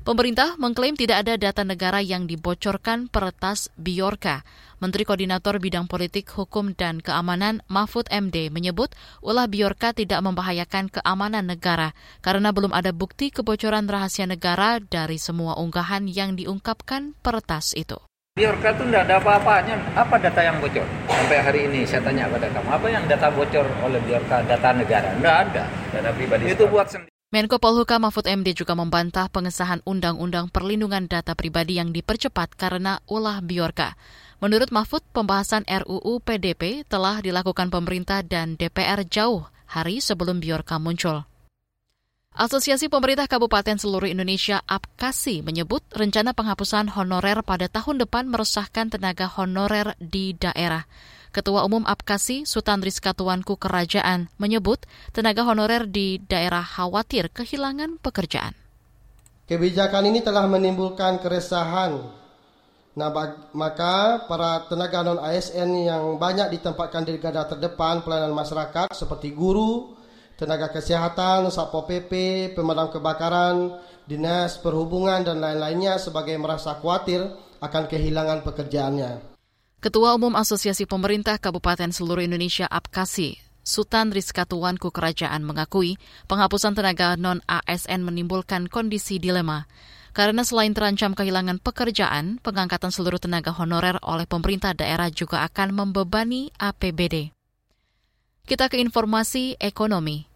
Pemerintah 0.00 0.56
mengklaim 0.56 0.96
tidak 0.96 1.28
ada 1.28 1.36
data 1.36 1.60
negara 1.60 2.00
yang 2.00 2.24
dibocorkan 2.24 3.12
peretas 3.12 3.68
Biorka. 3.76 4.48
Menteri 4.80 5.04
Koordinator 5.04 5.60
Bidang 5.60 5.92
Politik, 5.92 6.24
Hukum, 6.32 6.72
dan 6.72 7.04
Keamanan 7.04 7.60
Mahfud 7.68 8.08
MD 8.08 8.48
menyebut 8.48 8.96
ulah 9.20 9.44
Biorka 9.44 9.92
tidak 9.92 10.24
membahayakan 10.24 10.88
keamanan 10.88 11.44
negara 11.44 11.92
karena 12.24 12.48
belum 12.48 12.72
ada 12.72 12.96
bukti 12.96 13.28
kebocoran 13.28 13.84
rahasia 13.92 14.24
negara 14.24 14.80
dari 14.80 15.20
semua 15.20 15.60
unggahan 15.60 16.08
yang 16.08 16.32
diungkapkan 16.32 17.12
peretas 17.20 17.76
itu. 17.76 18.00
Biorka 18.40 18.72
itu 18.72 18.88
tidak 18.88 19.04
ada 19.04 19.20
apa-apanya. 19.20 19.76
Apa 20.00 20.16
data 20.16 20.40
yang 20.40 20.56
bocor? 20.64 20.86
Sampai 21.12 21.44
hari 21.44 21.60
ini 21.68 21.84
saya 21.84 22.00
tanya 22.00 22.24
pada 22.24 22.48
kamu, 22.48 22.68
apa 22.72 22.86
yang 22.88 23.04
data 23.04 23.28
bocor 23.28 23.68
oleh 23.84 24.00
Biorka? 24.00 24.40
Data 24.48 24.72
negara? 24.72 25.12
Tidak 25.12 25.36
ada. 25.44 25.64
Data 25.92 26.08
pribadi. 26.16 26.48
Itu 26.48 26.64
buat 26.72 26.88
sendiri. 26.88 27.19
Menko 27.30 27.62
Polhuka 27.62 27.94
Mahfud 28.02 28.26
MD 28.26 28.58
juga 28.58 28.74
membantah 28.74 29.30
pengesahan 29.30 29.86
Undang-Undang 29.86 30.50
Perlindungan 30.50 31.06
Data 31.06 31.38
Pribadi 31.38 31.78
yang 31.78 31.94
dipercepat 31.94 32.58
karena 32.58 32.98
ulah 33.06 33.38
Biorka. 33.38 33.94
Menurut 34.42 34.74
Mahfud, 34.74 35.06
pembahasan 35.14 35.62
RUU 35.62 36.18
PDP 36.26 36.82
telah 36.90 37.22
dilakukan 37.22 37.70
pemerintah 37.70 38.26
dan 38.26 38.58
DPR 38.58 39.06
jauh 39.06 39.46
hari 39.70 40.02
sebelum 40.02 40.42
Biorka 40.42 40.82
muncul. 40.82 41.22
Asosiasi 42.34 42.90
Pemerintah 42.90 43.30
Kabupaten 43.30 43.78
Seluruh 43.78 44.10
Indonesia 44.10 44.66
APKASI 44.66 45.46
menyebut 45.46 45.86
rencana 45.94 46.34
penghapusan 46.34 46.90
honorer 46.90 47.46
pada 47.46 47.70
tahun 47.70 48.02
depan 48.02 48.26
meresahkan 48.26 48.90
tenaga 48.90 49.30
honorer 49.38 49.94
di 50.02 50.34
daerah. 50.34 50.82
Ketua 51.30 51.62
Umum 51.62 51.86
APKASI 51.86 52.42
Sultan 52.42 52.82
Rizka 52.82 53.14
Tuanku 53.14 53.54
Kerajaan 53.54 54.26
menyebut 54.34 54.82
tenaga 55.14 55.46
honorer 55.46 55.86
di 55.86 56.18
daerah 56.18 56.66
khawatir 56.66 57.30
kehilangan 57.30 58.02
pekerjaan. 58.02 58.58
Kebijakan 59.46 60.10
ini 60.10 60.26
telah 60.26 60.50
menimbulkan 60.50 61.22
keresahan. 61.22 62.02
Nah, 62.98 63.10
maka 63.54 64.26
para 64.26 64.66
tenaga 64.66 65.06
non-ASN 65.06 65.70
yang 65.86 66.18
banyak 66.18 66.58
ditempatkan 66.58 67.06
di 67.06 67.18
garda 67.22 67.46
terdepan 67.46 68.02
pelayanan 68.02 68.34
masyarakat 68.34 68.90
seperti 68.90 69.30
guru, 69.30 69.94
tenaga 70.34 70.74
kesehatan, 70.74 71.46
Satpol 71.54 71.86
PP, 71.86 72.12
pemadam 72.58 72.90
kebakaran, 72.90 73.78
dinas 74.10 74.58
perhubungan 74.58 75.22
dan 75.22 75.38
lain-lainnya 75.38 76.02
sebagai 76.02 76.34
merasa 76.34 76.78
khawatir 76.82 77.22
akan 77.62 77.86
kehilangan 77.86 78.42
pekerjaannya. 78.42 79.39
Ketua 79.80 80.12
Umum 80.12 80.36
Asosiasi 80.36 80.84
Pemerintah 80.84 81.40
Kabupaten 81.40 81.88
Seluruh 81.88 82.20
Indonesia 82.20 82.68
APKASI, 82.68 83.40
Sultan 83.64 84.12
Rizka 84.12 84.44
Tuanku 84.44 84.92
Kerajaan 84.92 85.40
mengakui 85.40 85.96
penghapusan 86.28 86.76
tenaga 86.76 87.16
non-ASN 87.16 88.04
menimbulkan 88.04 88.68
kondisi 88.68 89.16
dilema. 89.16 89.64
Karena 90.12 90.44
selain 90.44 90.76
terancam 90.76 91.16
kehilangan 91.16 91.64
pekerjaan, 91.64 92.36
pengangkatan 92.44 92.92
seluruh 92.92 93.16
tenaga 93.16 93.56
honorer 93.56 93.96
oleh 94.04 94.28
pemerintah 94.28 94.76
daerah 94.76 95.08
juga 95.08 95.48
akan 95.48 95.72
membebani 95.72 96.52
APBD. 96.60 97.32
Kita 98.44 98.68
ke 98.68 98.84
informasi 98.84 99.56
ekonomi. 99.56 100.29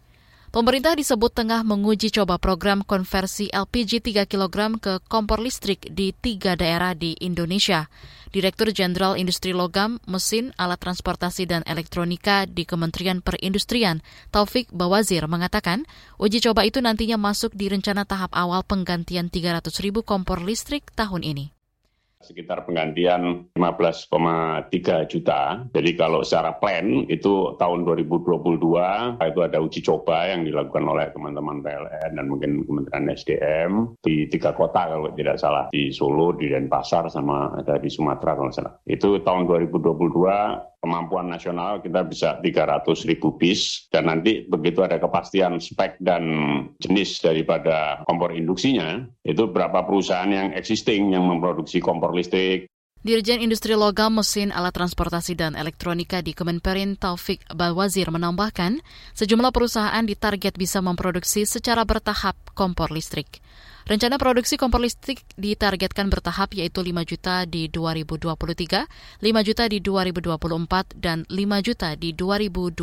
Pemerintah 0.54 0.94
disebut 0.94 1.34
tengah 1.34 1.66
menguji 1.66 2.14
coba 2.14 2.38
program 2.38 2.86
konversi 2.86 3.50
LPG 3.50 4.06
3 4.06 4.30
kg 4.30 4.78
ke 4.78 5.02
kompor 5.10 5.42
listrik 5.42 5.82
di 5.90 6.14
tiga 6.14 6.54
daerah 6.54 6.94
di 6.94 7.18
Indonesia. 7.18 7.90
Direktur 8.30 8.70
Jenderal 8.70 9.18
Industri 9.18 9.50
Logam, 9.50 9.98
Mesin, 10.06 10.54
Alat 10.54 10.78
Transportasi 10.78 11.50
dan 11.50 11.66
Elektronika 11.66 12.46
di 12.46 12.62
Kementerian 12.62 13.18
Perindustrian, 13.18 13.98
Taufik 14.30 14.70
Bawazir, 14.70 15.26
mengatakan 15.26 15.90
uji 16.22 16.38
coba 16.38 16.62
itu 16.62 16.78
nantinya 16.78 17.18
masuk 17.18 17.50
di 17.58 17.66
rencana 17.66 18.06
tahap 18.06 18.30
awal 18.30 18.62
penggantian 18.62 19.34
300 19.34 19.58
ribu 19.82 20.06
kompor 20.06 20.38
listrik 20.38 20.86
tahun 20.94 21.26
ini 21.26 21.63
sekitar 22.24 22.64
penggantian 22.64 23.52
15,3 23.52 25.04
juta. 25.12 25.60
Jadi 25.70 25.90
kalau 25.94 26.24
secara 26.24 26.56
plan 26.56 27.04
itu 27.12 27.52
tahun 27.60 27.84
2022 27.84 29.20
itu 29.20 29.40
ada 29.44 29.58
uji 29.60 29.80
coba 29.84 30.32
yang 30.32 30.48
dilakukan 30.48 30.84
oleh 30.88 31.12
teman-teman 31.12 31.60
PLN 31.60 32.10
dan 32.16 32.26
mungkin 32.26 32.64
Kementerian 32.64 33.12
SDM 33.12 33.72
di 34.00 34.24
tiga 34.32 34.56
kota 34.56 34.88
kalau 34.88 35.12
tidak 35.12 35.36
salah 35.36 35.68
di 35.68 35.92
Solo, 35.92 36.32
di 36.32 36.48
Denpasar 36.48 37.12
sama 37.12 37.52
ada 37.60 37.76
di 37.76 37.92
Sumatera 37.92 38.32
kalau 38.34 38.50
salah. 38.50 38.74
Itu 38.88 39.20
tahun 39.20 39.44
2022 39.44 40.73
kemampuan 40.84 41.32
nasional 41.32 41.80
kita 41.80 42.04
bisa 42.04 42.36
300 42.44 43.08
ribu 43.08 43.40
bis 43.40 43.88
dan 43.88 44.12
nanti 44.12 44.44
begitu 44.44 44.84
ada 44.84 45.00
kepastian 45.00 45.56
spek 45.56 45.96
dan 46.04 46.22
jenis 46.76 47.24
daripada 47.24 48.04
kompor 48.04 48.36
induksinya 48.36 49.00
itu 49.24 49.48
berapa 49.48 49.88
perusahaan 49.88 50.28
yang 50.28 50.52
existing 50.52 51.16
yang 51.16 51.24
memproduksi 51.24 51.80
kompor 51.80 52.12
listrik 52.12 52.68
Dirjen 53.04 53.44
Industri 53.44 53.76
Logam, 53.76 54.16
Mesin, 54.16 54.48
Alat 54.48 54.80
Transportasi, 54.80 55.36
dan 55.36 55.60
Elektronika 55.60 56.24
di 56.24 56.32
Kemenperin 56.32 56.96
Taufik 56.96 57.44
Bawazir 57.52 58.08
menambahkan, 58.08 58.80
sejumlah 59.12 59.52
perusahaan 59.52 60.00
ditarget 60.00 60.56
bisa 60.56 60.80
memproduksi 60.80 61.44
secara 61.44 61.84
bertahap 61.84 62.32
kompor 62.56 62.88
listrik. 62.88 63.44
Rencana 63.84 64.16
produksi 64.16 64.56
kompor 64.56 64.80
listrik 64.80 65.20
ditargetkan 65.36 66.08
bertahap 66.08 66.56
yaitu 66.56 66.80
5 66.80 67.04
juta 67.04 67.44
di 67.44 67.68
2023, 67.68 68.88
5 69.20 69.20
juta 69.44 69.64
di 69.68 69.78
2024, 69.84 70.96
dan 70.96 71.28
5 71.28 71.60
juta 71.60 71.92
di 71.92 72.16
2025. 72.16 72.80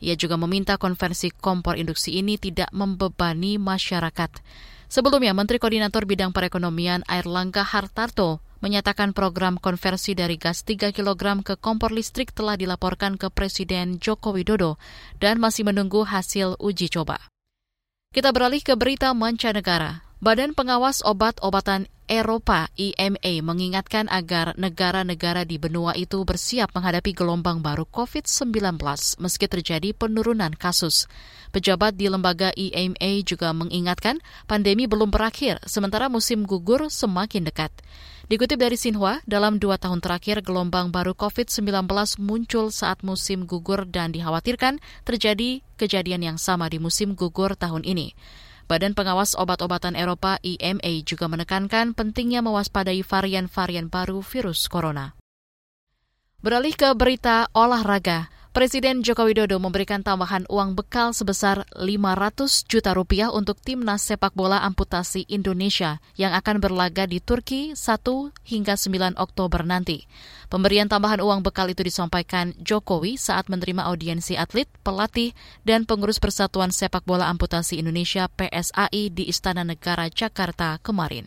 Ia 0.00 0.14
juga 0.16 0.40
meminta 0.40 0.80
konversi 0.80 1.28
kompor 1.28 1.76
induksi 1.76 2.16
ini 2.16 2.40
tidak 2.40 2.72
membebani 2.72 3.60
masyarakat. 3.60 4.40
Sebelumnya, 4.88 5.36
Menteri 5.36 5.60
Koordinator 5.60 6.08
Bidang 6.08 6.32
Perekonomian 6.32 7.04
Air 7.04 7.28
Langga 7.28 7.60
Hartarto 7.60 8.40
menyatakan 8.64 9.12
program 9.12 9.60
konversi 9.60 10.16
dari 10.16 10.40
gas 10.40 10.64
3 10.64 10.96
kg 10.96 11.44
ke 11.44 11.60
kompor 11.60 11.92
listrik 11.92 12.32
telah 12.32 12.56
dilaporkan 12.56 13.20
ke 13.20 13.28
Presiden 13.28 14.00
Joko 14.00 14.32
Widodo 14.32 14.80
dan 15.20 15.36
masih 15.36 15.68
menunggu 15.68 16.08
hasil 16.08 16.56
uji 16.56 16.88
coba. 16.88 17.31
Kita 18.12 18.28
beralih 18.28 18.60
ke 18.60 18.76
berita 18.76 19.16
mancanegara. 19.16 20.04
Badan 20.20 20.52
Pengawas 20.52 21.00
Obat-obatan 21.00 21.88
Eropa 22.04 22.68
EMA 22.76 23.40
mengingatkan 23.40 24.04
agar 24.12 24.52
negara-negara 24.60 25.48
di 25.48 25.56
benua 25.56 25.96
itu 25.96 26.20
bersiap 26.20 26.76
menghadapi 26.76 27.16
gelombang 27.16 27.64
baru 27.64 27.88
COVID-19 27.88 28.76
meski 29.16 29.48
terjadi 29.48 29.96
penurunan 29.96 30.52
kasus. 30.52 31.08
Pejabat 31.56 31.96
di 31.96 32.12
lembaga 32.12 32.52
EMA 32.52 33.24
juga 33.24 33.56
mengingatkan 33.56 34.20
pandemi 34.44 34.84
belum 34.84 35.08
berakhir 35.08 35.64
sementara 35.64 36.12
musim 36.12 36.44
gugur 36.44 36.92
semakin 36.92 37.48
dekat. 37.48 37.72
Dikutip 38.30 38.54
dari 38.54 38.78
Sinhua, 38.78 39.18
dalam 39.26 39.58
dua 39.58 39.82
tahun 39.82 39.98
terakhir 39.98 40.46
gelombang 40.46 40.94
baru 40.94 41.10
COVID-19 41.18 41.90
muncul 42.22 42.70
saat 42.70 43.02
musim 43.02 43.50
gugur 43.50 43.82
dan 43.82 44.14
dikhawatirkan 44.14 44.78
terjadi 45.02 45.58
kejadian 45.74 46.22
yang 46.22 46.38
sama 46.38 46.70
di 46.70 46.78
musim 46.78 47.18
gugur 47.18 47.58
tahun 47.58 47.82
ini. 47.82 48.14
Badan 48.70 48.94
Pengawas 48.94 49.34
Obat-obatan 49.34 49.98
Eropa 49.98 50.38
EMA 50.46 51.02
juga 51.02 51.26
menekankan 51.26 51.98
pentingnya 51.98 52.46
mewaspadai 52.46 53.02
varian-varian 53.02 53.90
baru 53.90 54.22
virus 54.22 54.70
corona. 54.70 55.18
Beralih 56.42 56.74
ke 56.78 56.94
berita 56.94 57.50
olahraga. 57.54 58.30
Presiden 58.52 59.00
Joko 59.00 59.24
Widodo 59.24 59.56
memberikan 59.56 60.04
tambahan 60.04 60.44
uang 60.44 60.76
bekal 60.76 61.16
sebesar 61.16 61.64
500 61.72 62.68
juta 62.68 62.92
rupiah 62.92 63.32
untuk 63.32 63.56
timnas 63.56 64.04
sepak 64.04 64.36
bola 64.36 64.60
amputasi 64.60 65.24
Indonesia 65.32 66.04
yang 66.20 66.36
akan 66.36 66.60
berlaga 66.60 67.08
di 67.08 67.16
Turki 67.24 67.72
1 67.72 68.04
hingga 68.44 68.76
9 68.76 69.16
Oktober 69.16 69.64
nanti. 69.64 70.04
Pemberian 70.52 70.84
tambahan 70.84 71.24
uang 71.24 71.40
bekal 71.40 71.72
itu 71.72 71.80
disampaikan 71.80 72.52
Jokowi 72.60 73.16
saat 73.16 73.48
menerima 73.48 73.88
audiensi 73.88 74.36
atlet, 74.36 74.68
pelatih, 74.84 75.32
dan 75.64 75.88
pengurus 75.88 76.20
Persatuan 76.20 76.76
Sepak 76.76 77.08
Bola 77.08 77.32
Amputasi 77.32 77.80
Indonesia 77.80 78.28
PSAI 78.28 79.08
di 79.16 79.32
Istana 79.32 79.64
Negara 79.64 80.12
Jakarta 80.12 80.76
kemarin. 80.84 81.24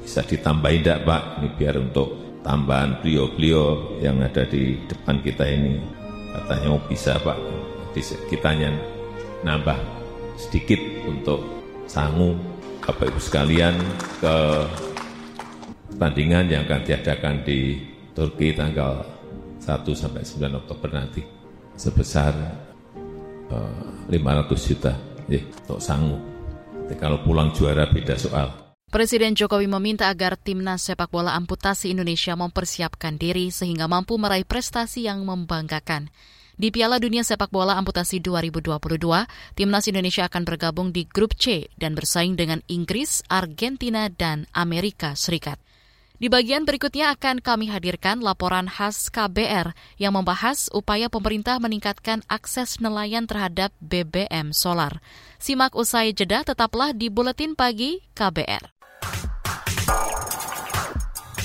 Bisa 0.00 0.24
ditambahin 0.24 0.80
tidak 0.80 1.04
Pak? 1.04 1.44
Ini 1.44 1.48
biar 1.60 1.76
untuk 1.76 2.40
tambahan 2.40 3.04
beliau-beliau 3.04 4.00
yang 4.00 4.24
ada 4.24 4.48
di 4.48 4.80
depan 4.88 5.20
kita 5.20 5.44
ini 5.44 6.03
katanya 6.34 6.68
oh 6.74 6.82
bisa 6.90 7.14
Pak 7.22 7.38
kitanya 8.26 8.74
nambah 9.46 9.78
sedikit 10.34 10.82
untuk 11.06 11.40
sangu 11.86 12.34
Bapak 12.82 13.06
Ibu 13.14 13.20
sekalian 13.22 13.78
ke 14.18 14.36
pertandingan 15.94 16.50
yang 16.50 16.66
akan 16.66 16.82
diadakan 16.82 17.46
di 17.46 17.78
Turki 18.12 18.50
tanggal 18.52 19.06
1 19.62 19.64
sampai 19.94 20.20
9 20.26 20.60
Oktober 20.60 20.90
nanti 20.92 21.22
sebesar 21.78 22.34
eh, 23.48 23.74
500 24.10 24.68
juta 24.68 24.92
ya, 25.30 25.40
untuk 25.64 25.80
sangu. 25.80 26.18
Jadi 26.84 27.00
kalau 27.00 27.24
pulang 27.24 27.48
juara 27.56 27.88
beda 27.88 28.18
soal. 28.20 28.63
Presiden 28.94 29.34
Jokowi 29.34 29.66
meminta 29.66 30.06
agar 30.06 30.38
timnas 30.38 30.86
sepak 30.86 31.10
bola 31.10 31.34
amputasi 31.34 31.90
Indonesia 31.90 32.38
mempersiapkan 32.38 33.18
diri 33.18 33.50
sehingga 33.50 33.90
mampu 33.90 34.14
meraih 34.22 34.46
prestasi 34.46 35.10
yang 35.10 35.26
membanggakan. 35.26 36.14
Di 36.54 36.70
Piala 36.70 37.02
Dunia 37.02 37.26
Sepak 37.26 37.50
Bola 37.50 37.74
Amputasi 37.74 38.22
2022, 38.22 38.78
timnas 39.58 39.90
Indonesia 39.90 40.30
akan 40.30 40.46
bergabung 40.46 40.94
di 40.94 41.10
grup 41.10 41.34
C 41.34 41.66
dan 41.74 41.98
bersaing 41.98 42.38
dengan 42.38 42.62
Inggris, 42.70 43.26
Argentina, 43.26 44.06
dan 44.06 44.46
Amerika 44.54 45.18
Serikat. 45.18 45.58
Di 46.14 46.30
bagian 46.30 46.62
berikutnya 46.62 47.10
akan 47.18 47.42
kami 47.42 47.74
hadirkan 47.74 48.22
laporan 48.22 48.70
khas 48.70 49.10
KBR 49.10 49.74
yang 49.98 50.14
membahas 50.14 50.70
upaya 50.70 51.10
pemerintah 51.10 51.58
meningkatkan 51.58 52.22
akses 52.30 52.78
nelayan 52.78 53.26
terhadap 53.26 53.74
BBM 53.82 54.54
solar. 54.54 55.02
Simak 55.42 55.74
usai 55.74 56.14
jeda 56.14 56.46
tetaplah 56.46 56.94
di 56.94 57.10
Buletin 57.10 57.58
Pagi 57.58 57.98
KBR. 58.14 58.73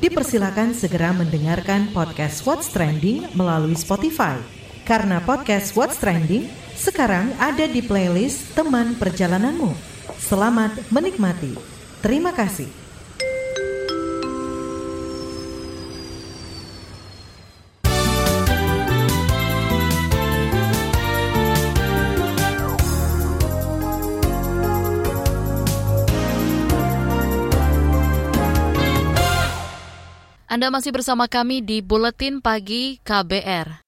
dipersilakan 0.00 0.76
segera 0.76 1.12
mendengarkan 1.16 1.88
podcast 1.96 2.44
What's 2.44 2.68
Trending 2.68 3.32
melalui 3.32 3.74
Spotify. 3.74 4.36
Karena 4.84 5.18
podcast 5.24 5.72
What's 5.72 5.96
Trending 5.96 6.46
sekarang 6.76 7.32
ada 7.40 7.64
di 7.64 7.80
playlist 7.80 8.52
teman 8.52 8.94
perjalananmu. 9.00 9.72
Selamat 10.20 10.76
menikmati. 10.92 11.56
Terima 12.04 12.30
kasih. 12.30 12.85
Anda 30.56 30.72
masih 30.72 30.88
bersama 30.88 31.28
kami 31.28 31.60
di 31.60 31.84
Buletin 31.84 32.40
Pagi 32.40 32.96
KBR. 33.04 33.84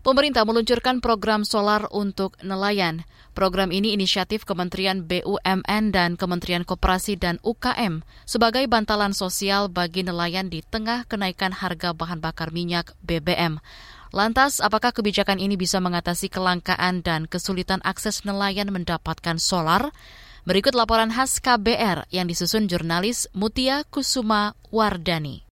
Pemerintah 0.00 0.48
meluncurkan 0.48 1.04
program 1.04 1.44
solar 1.44 1.92
untuk 1.92 2.40
nelayan. 2.40 3.04
Program 3.36 3.68
ini 3.68 3.92
inisiatif 3.92 4.48
Kementerian 4.48 5.04
BUMN 5.04 5.92
dan 5.92 6.16
Kementerian 6.16 6.64
Koperasi 6.64 7.20
dan 7.20 7.36
UKM 7.44 8.00
sebagai 8.24 8.64
bantalan 8.64 9.12
sosial 9.12 9.68
bagi 9.68 10.08
nelayan 10.08 10.48
di 10.48 10.64
tengah 10.64 11.04
kenaikan 11.04 11.52
harga 11.52 11.92
bahan 11.92 12.24
bakar 12.24 12.48
minyak 12.48 12.96
BBM. 13.04 13.60
Lantas, 14.08 14.64
apakah 14.64 14.96
kebijakan 14.96 15.36
ini 15.36 15.60
bisa 15.60 15.84
mengatasi 15.84 16.32
kelangkaan 16.32 17.04
dan 17.04 17.28
kesulitan 17.28 17.84
akses 17.84 18.24
nelayan 18.24 18.72
mendapatkan 18.72 19.36
solar? 19.36 19.92
Berikut 20.48 20.72
laporan 20.72 21.12
khas 21.12 21.44
KBR 21.44 22.08
yang 22.08 22.24
disusun 22.24 22.72
jurnalis 22.72 23.28
Mutia 23.36 23.84
Kusuma 23.84 24.56
Wardani. 24.72 25.45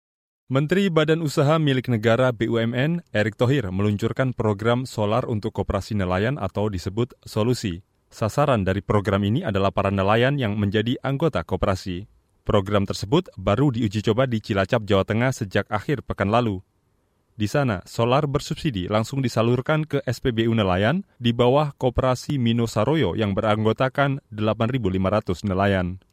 Menteri 0.44 0.92
Badan 0.92 1.24
Usaha 1.24 1.56
Milik 1.56 1.88
Negara 1.88 2.28
BUMN 2.28 3.00
Erick 3.16 3.40
Thohir 3.40 3.64
meluncurkan 3.72 4.36
program 4.36 4.84
solar 4.84 5.24
untuk 5.24 5.56
koperasi 5.56 5.96
nelayan 5.96 6.36
atau 6.36 6.68
disebut 6.68 7.16
Solusi. 7.24 7.80
Sasaran 8.12 8.60
dari 8.60 8.84
program 8.84 9.24
ini 9.24 9.40
adalah 9.40 9.72
para 9.72 9.88
nelayan 9.88 10.36
yang 10.36 10.60
menjadi 10.60 11.00
anggota 11.00 11.40
koperasi. 11.48 12.04
Program 12.44 12.84
tersebut 12.84 13.32
baru 13.40 13.72
diuji 13.72 14.04
coba 14.04 14.28
di 14.28 14.36
Cilacap, 14.44 14.84
Jawa 14.84 15.08
Tengah 15.08 15.32
sejak 15.32 15.64
akhir 15.72 16.04
pekan 16.04 16.28
lalu. 16.28 16.60
Di 17.40 17.48
sana, 17.48 17.80
solar 17.88 18.28
bersubsidi 18.28 18.84
langsung 18.84 19.24
disalurkan 19.24 19.88
ke 19.88 20.04
SPBU 20.04 20.52
nelayan 20.52 21.08
di 21.16 21.32
bawah 21.32 21.72
Koperasi 21.72 22.36
Mino 22.36 22.68
Saroyo 22.68 23.16
yang 23.16 23.32
beranggotakan 23.32 24.20
8.500 24.28 25.48
nelayan. 25.48 26.04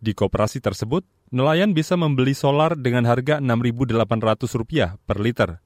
Di 0.00 0.16
koperasi 0.16 0.64
tersebut, 0.64 1.04
nelayan 1.32 1.72
bisa 1.72 1.94
membeli 1.94 2.34
solar 2.36 2.74
dengan 2.74 3.06
harga 3.06 3.40
Rp6.800 3.40 4.98
per 5.04 5.18
liter. 5.22 5.62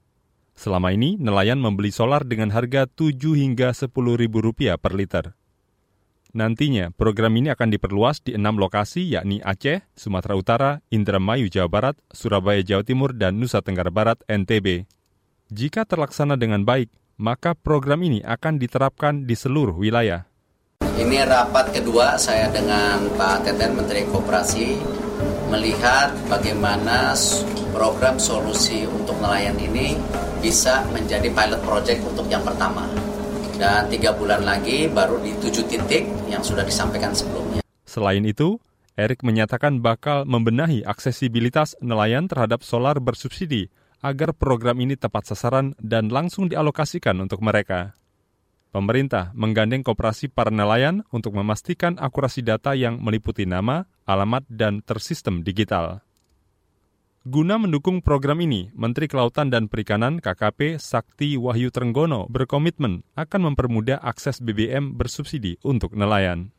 Selama 0.59 0.91
ini, 0.91 1.15
nelayan 1.15 1.59
membeli 1.59 1.87
solar 1.87 2.27
dengan 2.27 2.51
harga 2.51 2.83
Rp7 2.87 3.23
hingga 3.39 3.71
Rp10.000 3.71 4.75
per 4.75 4.91
liter. 4.91 5.25
Nantinya, 6.29 6.93
program 6.93 7.33
ini 7.41 7.49
akan 7.49 7.73
diperluas 7.73 8.21
di 8.21 8.37
enam 8.37 8.61
lokasi 8.61 9.17
yakni 9.17 9.41
Aceh, 9.41 9.81
Sumatera 9.97 10.37
Utara, 10.37 10.71
Indramayu, 10.93 11.49
Jawa 11.49 11.65
Barat, 11.71 11.95
Surabaya, 12.13 12.61
Jawa 12.61 12.85
Timur, 12.85 13.17
dan 13.17 13.41
Nusa 13.41 13.65
Tenggara 13.65 13.89
Barat, 13.89 14.21
NTB. 14.29 14.85
Jika 15.49 15.89
terlaksana 15.89 16.37
dengan 16.37 16.61
baik, 16.61 16.93
maka 17.17 17.57
program 17.57 18.05
ini 18.05 18.21
akan 18.21 18.61
diterapkan 18.61 19.25
di 19.25 19.33
seluruh 19.33 19.73
wilayah. 19.73 20.29
Ini 20.99 21.25
rapat 21.25 21.73
kedua 21.73 22.19
saya 22.21 22.51
dengan 22.53 23.09
Pak 23.17 23.49
Teten, 23.49 23.73
Menteri 23.73 24.05
Koperasi, 24.05 24.77
melihat 25.49 26.13
bagaimana 26.29 27.17
program 27.73 28.21
solusi 28.21 28.85
untuk 28.85 29.17
nelayan 29.17 29.57
ini 29.57 29.97
bisa 30.39 30.85
menjadi 30.93 31.27
pilot 31.33 31.61
project 31.65 31.99
untuk 32.05 32.29
yang 32.29 32.45
pertama. 32.45 32.85
Dan 33.59 33.91
tiga 33.91 34.15
bulan 34.15 34.47
lagi 34.47 34.87
baru 34.87 35.19
di 35.19 35.35
tujuh 35.35 35.67
titik 35.67 36.07
yang 36.31 36.39
sudah 36.39 36.63
disampaikan 36.63 37.11
sebelumnya. 37.11 37.59
Selain 37.83 38.23
itu, 38.23 38.55
Erik 38.95 39.25
menyatakan 39.25 39.83
bakal 39.83 40.23
membenahi 40.23 40.87
aksesibilitas 40.87 41.75
nelayan 41.83 42.31
terhadap 42.31 42.63
solar 42.63 43.01
bersubsidi 43.03 43.67
agar 43.99 44.31
program 44.31 44.79
ini 44.79 44.95
tepat 44.95 45.35
sasaran 45.35 45.75
dan 45.79 46.07
langsung 46.07 46.47
dialokasikan 46.47 47.19
untuk 47.19 47.43
mereka. 47.43 47.99
Pemerintah 48.69 49.33
menggandeng 49.33 49.81
kooperasi 49.81 50.29
para 50.29 50.53
nelayan 50.53 51.01
untuk 51.09 51.33
memastikan 51.33 51.97
akurasi 51.97 52.45
data 52.45 52.77
yang 52.77 53.01
meliputi 53.01 53.49
nama, 53.49 53.89
alamat, 54.09 54.41
dan 54.49 54.81
tersistem 54.81 55.45
digital. 55.45 56.01
Guna 57.29 57.61
mendukung 57.61 58.01
program 58.01 58.41
ini, 58.41 58.73
Menteri 58.73 59.05
Kelautan 59.05 59.53
dan 59.53 59.69
Perikanan 59.69 60.17
KKP 60.17 60.81
Sakti 60.81 61.37
Wahyu 61.37 61.69
Trenggono 61.69 62.25
berkomitmen 62.25 63.05
akan 63.13 63.53
mempermudah 63.53 64.01
akses 64.01 64.41
BBM 64.41 64.97
bersubsidi 64.97 65.61
untuk 65.61 65.93
nelayan. 65.93 66.49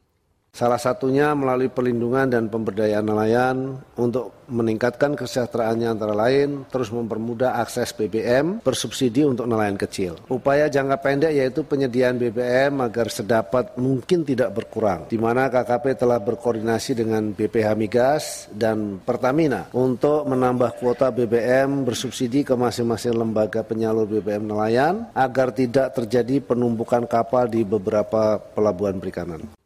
Salah 0.51 0.83
satunya 0.83 1.31
melalui 1.33 1.71
perlindungan 1.71 2.27
dan 2.27 2.51
pemberdayaan 2.51 3.07
nelayan 3.07 3.79
untuk 3.95 4.35
meningkatkan 4.51 5.15
kesejahteraannya 5.15 5.95
antara 5.95 6.11
lain, 6.11 6.67
terus 6.67 6.91
mempermudah 6.91 7.63
akses 7.63 7.95
BBM 7.95 8.59
bersubsidi 8.67 9.23
untuk 9.23 9.47
nelayan 9.47 9.79
kecil. 9.79 10.19
Upaya 10.27 10.67
jangka 10.67 10.99
pendek 10.99 11.33
yaitu 11.39 11.63
penyediaan 11.63 12.19
BBM 12.19 12.83
agar 12.83 13.07
sedapat 13.15 13.79
mungkin 13.79 14.27
tidak 14.27 14.51
berkurang, 14.51 15.07
di 15.07 15.17
mana 15.23 15.47
KKP 15.47 16.03
telah 16.03 16.19
berkoordinasi 16.19 16.99
dengan 16.99 17.31
BPH 17.31 17.69
Migas 17.79 18.25
dan 18.51 18.99
Pertamina 18.99 19.71
untuk 19.71 20.27
menambah 20.27 20.83
kuota 20.83 21.15
BBM 21.15 21.87
bersubsidi 21.87 22.43
ke 22.43 22.59
masing-masing 22.59 23.15
lembaga 23.15 23.63
penyalur 23.63 24.05
BBM 24.11 24.51
nelayan 24.51 25.07
agar 25.15 25.55
tidak 25.55 25.95
terjadi 25.95 26.43
penumpukan 26.43 27.07
kapal 27.07 27.47
di 27.47 27.63
beberapa 27.63 28.43
pelabuhan 28.43 28.99
perikanan. 28.99 29.60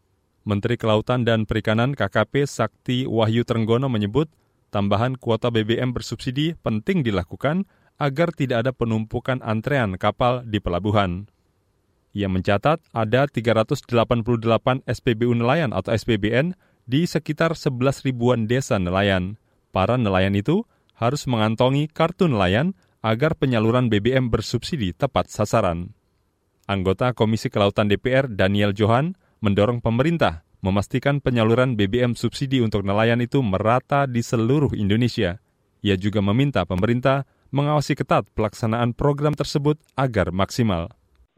Menteri 0.44 0.76
Kelautan 0.76 1.24
dan 1.24 1.48
Perikanan 1.48 1.96
KKP 1.96 2.44
Sakti 2.44 3.09
Wahyu 3.09 3.48
Trenggono 3.48 3.88
menyebut 3.88 4.28
tambahan 4.68 5.16
kuota 5.16 5.48
BBM 5.48 5.96
bersubsidi 5.96 6.52
penting 6.61 7.00
dilakukan 7.00 7.64
agar 7.96 8.28
tidak 8.37 8.68
ada 8.68 8.72
penumpukan 8.76 9.40
antrean 9.40 9.96
kapal 9.96 10.44
di 10.44 10.61
pelabuhan. 10.61 11.33
Ia 12.12 12.28
mencatat 12.28 12.85
ada 12.92 13.26
388 13.26 13.88
SPBU 14.85 15.33
nelayan 15.33 15.72
atau 15.72 15.96
SPBN 15.96 16.52
di 16.85 17.09
sekitar 17.09 17.57
11 17.57 18.04
ribuan 18.04 18.44
desa 18.44 18.76
nelayan. 18.76 19.40
Para 19.72 19.96
nelayan 19.96 20.37
itu 20.37 20.68
harus 20.94 21.24
mengantongi 21.26 21.90
kartu 21.90 22.28
nelayan 22.28 22.76
agar 23.00 23.33
penyaluran 23.35 23.88
BBM 23.88 24.28
bersubsidi 24.28 24.92
tepat 24.92 25.33
sasaran. 25.33 25.96
Anggota 26.64 27.16
Komisi 27.16 27.48
Kelautan 27.48 27.88
DPR 27.88 28.28
Daniel 28.28 28.76
Johan 28.76 29.16
mendorong 29.44 29.85
pemerintah 29.85 30.40
memastikan 30.64 31.20
penyaluran 31.20 31.76
BBM 31.76 32.16
subsidi 32.16 32.64
untuk 32.64 32.80
nelayan 32.80 33.20
itu 33.20 33.44
merata 33.44 34.09
di 34.09 34.24
seluruh 34.24 34.72
Indonesia. 34.72 35.44
Ia 35.85 36.00
juga 36.00 36.24
meminta 36.24 36.64
pemerintah 36.64 37.28
mengawasi 37.52 37.92
ketat 37.92 38.24
pelaksanaan 38.33 38.96
program 38.96 39.37
tersebut 39.37 39.76
agar 40.00 40.33
maksimal 40.33 40.88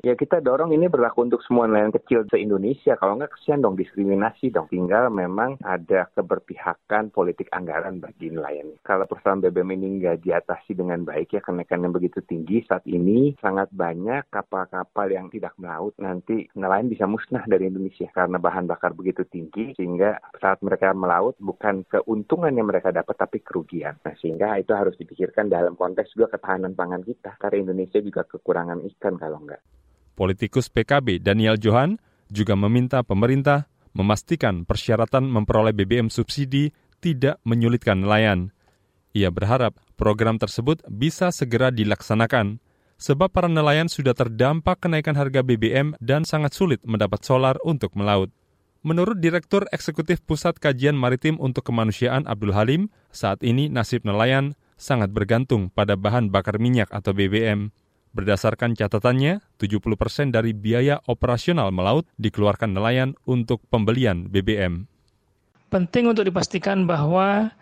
ya 0.07 0.15
kita 0.15 0.39
dorong 0.39 0.71
ini 0.71 0.87
berlaku 0.87 1.27
untuk 1.27 1.43
semua 1.43 1.67
nelayan 1.67 1.91
kecil 1.91 2.23
se-Indonesia. 2.31 2.95
Kalau 2.95 3.19
nggak 3.19 3.35
kesian 3.35 3.59
dong 3.59 3.75
diskriminasi 3.75 4.55
dong. 4.55 4.71
Tinggal 4.71 5.11
memang 5.11 5.59
ada 5.67 6.07
keberpihakan 6.15 7.11
politik 7.11 7.51
anggaran 7.51 7.99
bagi 7.99 8.31
nelayan. 8.31 8.79
Kalau 8.87 9.09
persoalan 9.11 9.43
BBM 9.43 9.75
ini 9.75 9.87
nggak 9.99 10.23
diatasi 10.23 10.79
dengan 10.79 11.03
baik 11.03 11.35
ya 11.35 11.43
kenaikan 11.43 11.83
yang 11.83 11.91
begitu 11.91 12.23
tinggi 12.23 12.63
saat 12.71 12.87
ini 12.87 13.35
sangat 13.43 13.67
banyak 13.75 14.31
kapal-kapal 14.31 15.11
yang 15.11 15.27
tidak 15.33 15.59
melaut 15.59 15.97
nanti 15.99 16.47
nelayan 16.55 16.87
bisa 16.87 17.11
musnah 17.11 17.43
dari 17.51 17.67
Indonesia 17.67 18.07
karena 18.15 18.39
bahan 18.39 18.71
bakar 18.71 18.95
begitu 18.95 19.27
tinggi 19.27 19.75
sehingga 19.75 20.23
saat 20.39 20.63
mereka 20.63 20.95
melaut 20.95 21.35
bukan 21.43 21.83
keuntungan 21.91 22.55
yang 22.55 22.71
mereka 22.71 22.95
dapat 22.95 23.19
tapi 23.19 23.43
kerugian. 23.43 23.99
Nah 24.07 24.15
sehingga 24.23 24.55
itu 24.55 24.71
harus 24.71 24.95
dipikirkan 24.95 25.51
dalam 25.51 25.75
konteks 25.75 26.15
juga 26.15 26.39
ketahanan 26.39 26.79
pangan 26.79 27.03
kita 27.03 27.35
karena 27.43 27.67
Indonesia 27.67 27.99
juga 27.99 28.23
kekurangan 28.23 28.87
ikan 28.95 29.19
kalau 29.19 29.43
nggak. 29.43 29.63
Politikus 30.17 30.73
PKB 30.73 31.21
Daniel 31.21 31.61
Johan 31.61 32.01
juga 32.33 32.57
meminta 32.57 33.05
pemerintah 33.05 33.69
memastikan 33.93 34.65
persyaratan 34.65 35.29
memperoleh 35.29 35.77
BBM 35.77 36.09
subsidi 36.09 36.73
tidak 37.05 37.37
menyulitkan 37.45 38.01
nelayan. 38.01 38.57
Ia 39.13 39.29
berharap 39.29 39.77
program 40.01 40.41
tersebut 40.41 40.81
bisa 40.89 41.29
segera 41.33 41.69
dilaksanakan, 41.69 42.61
sebab 42.97 43.29
para 43.29 43.49
nelayan 43.49 43.89
sudah 43.89 44.17
terdampak 44.17 44.81
kenaikan 44.85 45.17
harga 45.17 45.45
BBM 45.45 45.97
dan 46.01 46.25
sangat 46.25 46.57
sulit 46.57 46.81
mendapat 46.89 47.21
solar 47.25 47.57
untuk 47.65 47.93
melaut. 47.97 48.33
Menurut 48.85 49.19
Direktur 49.19 49.69
Eksekutif 49.73 50.23
Pusat 50.23 50.63
Kajian 50.63 50.97
Maritim 50.97 51.41
untuk 51.43 51.67
Kemanusiaan 51.67 52.25
Abdul 52.29 52.55
Halim, 52.55 52.89
saat 53.11 53.43
ini 53.43 53.67
nasib 53.67 54.05
nelayan 54.07 54.55
sangat 54.77 55.11
bergantung 55.11 55.73
pada 55.73 55.97
bahan 55.97 56.29
bakar 56.29 56.61
minyak 56.61 56.89
atau 56.93 57.17
BBM. 57.17 57.73
Berdasarkan 58.17 58.73
catatannya, 58.73 59.45
70 59.61 59.77
persen 60.01 60.33
dari 60.33 60.57
biaya 60.57 61.05
operasional 61.05 61.69
melaut 61.69 62.09
dikeluarkan 62.17 62.73
nelayan 62.73 63.13
untuk 63.29 63.61
pembelian 63.69 64.33
BBM. 64.33 64.89
Penting 65.69 66.09
untuk 66.09 66.25
dipastikan 66.25 66.89
bahwa 66.89 67.53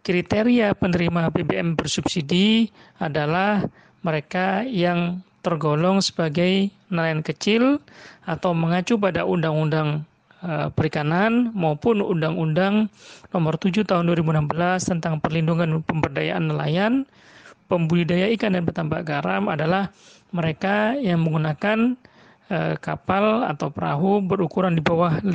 kriteria 0.00 0.72
penerima 0.80 1.28
BBM 1.28 1.76
bersubsidi 1.76 2.72
adalah 2.96 3.68
mereka 4.00 4.64
yang 4.64 5.20
tergolong 5.44 6.00
sebagai 6.00 6.72
nelayan 6.88 7.20
kecil 7.20 7.76
atau 8.24 8.56
mengacu 8.56 8.96
pada 8.96 9.28
Undang-Undang 9.28 10.08
eh, 10.40 10.68
Perikanan 10.72 11.52
maupun 11.52 12.00
Undang-Undang 12.00 12.88
Nomor 13.28 13.60
7 13.60 13.84
Tahun 13.84 14.08
2016 14.08 14.88
tentang 14.88 15.20
Perlindungan 15.20 15.84
Pemberdayaan 15.84 16.48
Nelayan 16.48 17.04
pembudidaya 17.68 18.32
ikan 18.34 18.56
dan 18.56 18.64
petambak 18.64 19.04
garam 19.04 19.46
adalah 19.52 19.92
mereka 20.32 20.96
yang 20.96 21.22
menggunakan 21.22 21.94
eh, 22.48 22.74
kapal 22.80 23.44
atau 23.44 23.68
perahu 23.68 24.24
berukuran 24.24 24.74
di 24.74 24.82
bawah 24.82 25.20
5 25.20 25.28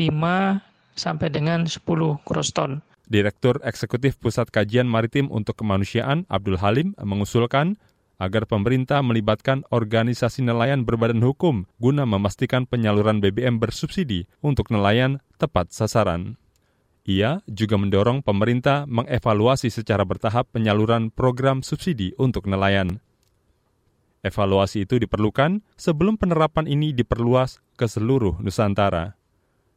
sampai 0.97 1.27
dengan 1.29 1.65
10 1.69 1.79
cross 2.25 2.51
ton. 2.51 2.81
Direktur 3.05 3.61
Eksekutif 3.61 4.17
Pusat 4.17 4.49
Kajian 4.49 4.89
Maritim 4.89 5.29
untuk 5.29 5.59
Kemanusiaan 5.59 6.25
Abdul 6.31 6.57
Halim 6.57 6.97
mengusulkan 6.97 7.77
agar 8.21 8.47
pemerintah 8.47 9.03
melibatkan 9.03 9.67
organisasi 9.73 10.45
nelayan 10.45 10.87
berbadan 10.87 11.19
hukum 11.19 11.67
guna 11.81 12.07
memastikan 12.07 12.63
penyaluran 12.63 13.19
BBM 13.19 13.59
bersubsidi 13.59 14.29
untuk 14.39 14.71
nelayan 14.71 15.19
tepat 15.35 15.75
sasaran. 15.75 16.39
Ia 17.03 17.43
juga 17.51 17.75
mendorong 17.75 18.23
pemerintah 18.23 18.87
mengevaluasi 18.87 19.67
secara 19.67 20.07
bertahap 20.07 20.47
penyaluran 20.55 21.11
program 21.11 21.59
subsidi 21.59 22.15
untuk 22.15 22.47
nelayan. 22.47 23.03
Evaluasi 24.23 24.87
itu 24.87 24.95
diperlukan 25.03 25.59
sebelum 25.75 26.15
penerapan 26.15 26.63
ini 26.63 26.95
diperluas 26.95 27.59
ke 27.75 27.91
seluruh 27.91 28.39
Nusantara. 28.39 29.19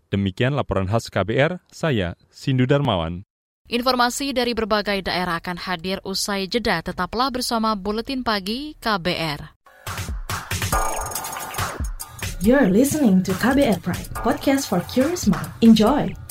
Demikian 0.06 0.54
laporan 0.54 0.86
khas 0.86 1.10
KBR, 1.10 1.58
saya 1.66 2.14
Sindu 2.30 2.62
Darmawan. 2.62 3.26
Informasi 3.66 4.30
dari 4.30 4.54
berbagai 4.54 5.10
daerah 5.10 5.42
akan 5.42 5.58
hadir 5.58 5.98
usai 6.06 6.46
jeda. 6.46 6.78
Tetaplah 6.78 7.34
bersama 7.34 7.74
Buletin 7.74 8.22
Pagi 8.22 8.78
KBR. 8.78 9.58
You're 12.38 12.70
listening 12.70 13.26
to 13.26 13.34
KBR 13.34 13.82
Pride, 13.82 14.14
podcast 14.14 14.70
for 14.70 14.78
curious 14.86 15.26
mind. 15.26 15.50
Enjoy! 15.66 16.25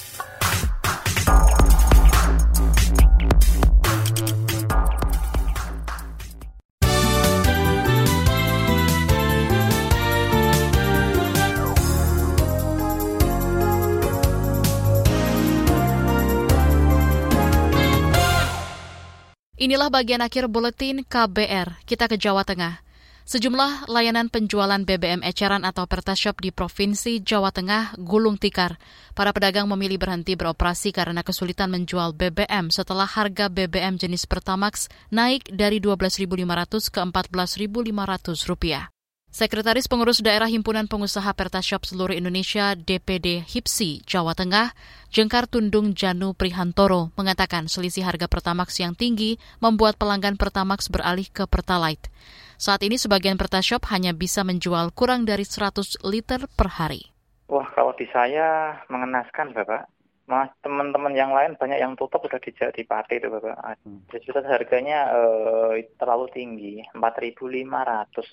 Inilah 19.56 19.88
bagian 19.88 20.20
akhir 20.20 20.52
buletin 20.52 21.08
KBR. 21.08 21.80
Kita 21.88 22.12
ke 22.12 22.20
Jawa 22.20 22.44
Tengah. 22.44 22.84
Sejumlah 23.24 23.88
layanan 23.88 24.28
penjualan 24.28 24.84
BBM 24.84 25.24
eceran 25.24 25.64
atau 25.64 25.88
pertashop 25.88 26.44
di 26.44 26.52
Provinsi 26.52 27.24
Jawa 27.24 27.56
Tengah 27.56 27.96
gulung 27.96 28.36
tikar. 28.36 28.76
Para 29.16 29.32
pedagang 29.32 29.72
memilih 29.72 29.96
berhenti 29.96 30.36
beroperasi 30.36 30.92
karena 30.92 31.24
kesulitan 31.24 31.72
menjual 31.72 32.12
BBM 32.12 32.68
setelah 32.68 33.08
harga 33.08 33.48
BBM 33.48 33.96
jenis 33.96 34.28
Pertamax 34.28 34.92
naik 35.08 35.48
dari 35.48 35.80
Rp12.500 35.80 36.92
ke 36.92 37.00
Rp14.500. 37.00 38.95
Sekretaris 39.36 39.92
Pengurus 39.92 40.24
Daerah 40.24 40.48
Himpunan 40.48 40.88
Pengusaha 40.88 41.28
Pertashop 41.36 41.84
Seluruh 41.84 42.16
Indonesia 42.16 42.72
DPD 42.72 43.44
HIPSI 43.44 44.08
Jawa 44.08 44.32
Tengah, 44.32 44.72
Jengkar 45.12 45.44
Tundung 45.52 45.92
Janu 45.92 46.32
Prihantoro 46.32 47.12
mengatakan 47.20 47.68
selisih 47.68 48.08
harga 48.08 48.32
Pertamax 48.32 48.80
yang 48.80 48.96
tinggi 48.96 49.36
membuat 49.60 50.00
pelanggan 50.00 50.40
Pertamax 50.40 50.88
beralih 50.88 51.28
ke 51.28 51.44
Pertalite. 51.52 52.08
Saat 52.56 52.88
ini 52.88 52.96
sebagian 52.96 53.36
Pertashop 53.36 53.84
hanya 53.92 54.16
bisa 54.16 54.48
menjual 54.48 54.96
kurang 54.96 55.28
dari 55.28 55.44
100 55.44 56.00
liter 56.08 56.48
per 56.56 56.72
hari. 56.80 57.12
Wah, 57.52 57.68
kalau 57.76 57.92
di 58.00 58.08
saya 58.16 58.80
mengenaskan, 58.88 59.52
Bapak. 59.52 59.92
Mas, 60.32 60.48
teman-teman 60.64 61.12
yang 61.12 61.36
lain 61.36 61.60
banyak 61.60 61.84
yang 61.84 62.00
tutup 62.00 62.24
sudah 62.24 62.40
di, 62.40 62.56
di 62.56 62.84
Pati 62.88 63.20
itu 63.20 63.28
Bapak. 63.28 63.84
Hmm. 63.84 64.00
Jadi 64.16 64.32
harganya 64.48 65.12
uh, 65.12 65.76
terlalu 66.00 66.32
tinggi, 66.32 66.88
4.500 66.96 67.36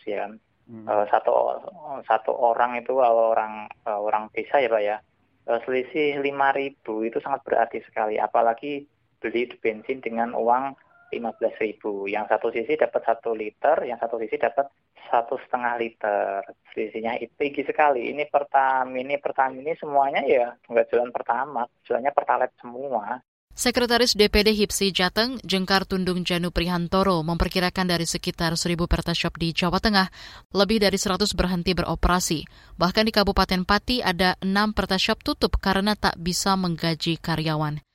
ya 0.06 0.30
Hmm. 0.70 0.86
Uh, 0.86 1.06
satu 1.10 1.32
satu 2.06 2.32
orang 2.32 2.78
itu 2.78 2.94
kalau 2.94 3.34
orang 3.34 3.66
uh, 3.86 3.98
orang 3.98 4.30
desa 4.32 4.62
ya 4.62 4.70
pak 4.70 4.82
ya. 4.82 4.96
Selisih 5.42 6.22
lima 6.22 6.54
ribu 6.54 7.02
itu 7.02 7.18
sangat 7.18 7.42
berarti 7.42 7.82
sekali. 7.82 8.14
Apalagi 8.14 8.86
beli 9.18 9.50
bensin 9.58 9.98
dengan 9.98 10.38
uang 10.38 10.78
lima 11.10 11.34
belas 11.34 11.58
ribu. 11.58 12.06
Yang 12.06 12.30
satu 12.30 12.48
sisi 12.54 12.78
dapat 12.78 13.02
satu 13.02 13.34
liter 13.34 13.74
yang 13.82 13.98
satu 13.98 14.22
sisi 14.22 14.38
dapat 14.38 14.70
satu 15.10 15.34
setengah 15.42 15.74
liter. 15.82 16.46
Selisihnya 16.70 17.18
itu 17.18 17.34
tinggi 17.34 17.66
sekali. 17.66 18.14
Ini 18.14 18.30
pertamini 18.30 19.18
pertamini 19.18 19.74
semuanya 19.74 20.22
ya 20.22 20.54
nggak 20.70 20.88
jualan 20.94 21.10
pertama 21.10 21.66
jualannya 21.82 22.12
pertalite 22.14 22.54
semua 22.62 23.18
Sekretaris 23.52 24.16
DPD 24.16 24.56
HIPSI 24.56 24.96
Jateng, 24.96 25.36
Jengkar 25.44 25.84
Tundung 25.84 26.24
Janu 26.24 26.48
Prihantoro, 26.48 27.20
memperkirakan 27.20 27.84
dari 27.84 28.08
sekitar 28.08 28.56
1.000 28.56 28.80
pertashop 28.88 29.36
di 29.36 29.52
Jawa 29.52 29.76
Tengah, 29.76 30.08
lebih 30.56 30.80
dari 30.80 30.96
100 30.96 31.36
berhenti 31.36 31.76
beroperasi. 31.76 32.48
Bahkan 32.80 33.04
di 33.04 33.12
Kabupaten 33.12 33.68
Pati 33.68 34.00
ada 34.00 34.40
6 34.40 34.72
pertashop 34.72 35.20
tutup 35.20 35.60
karena 35.60 35.92
tak 35.92 36.16
bisa 36.16 36.56
menggaji 36.56 37.20
karyawan. 37.20 37.91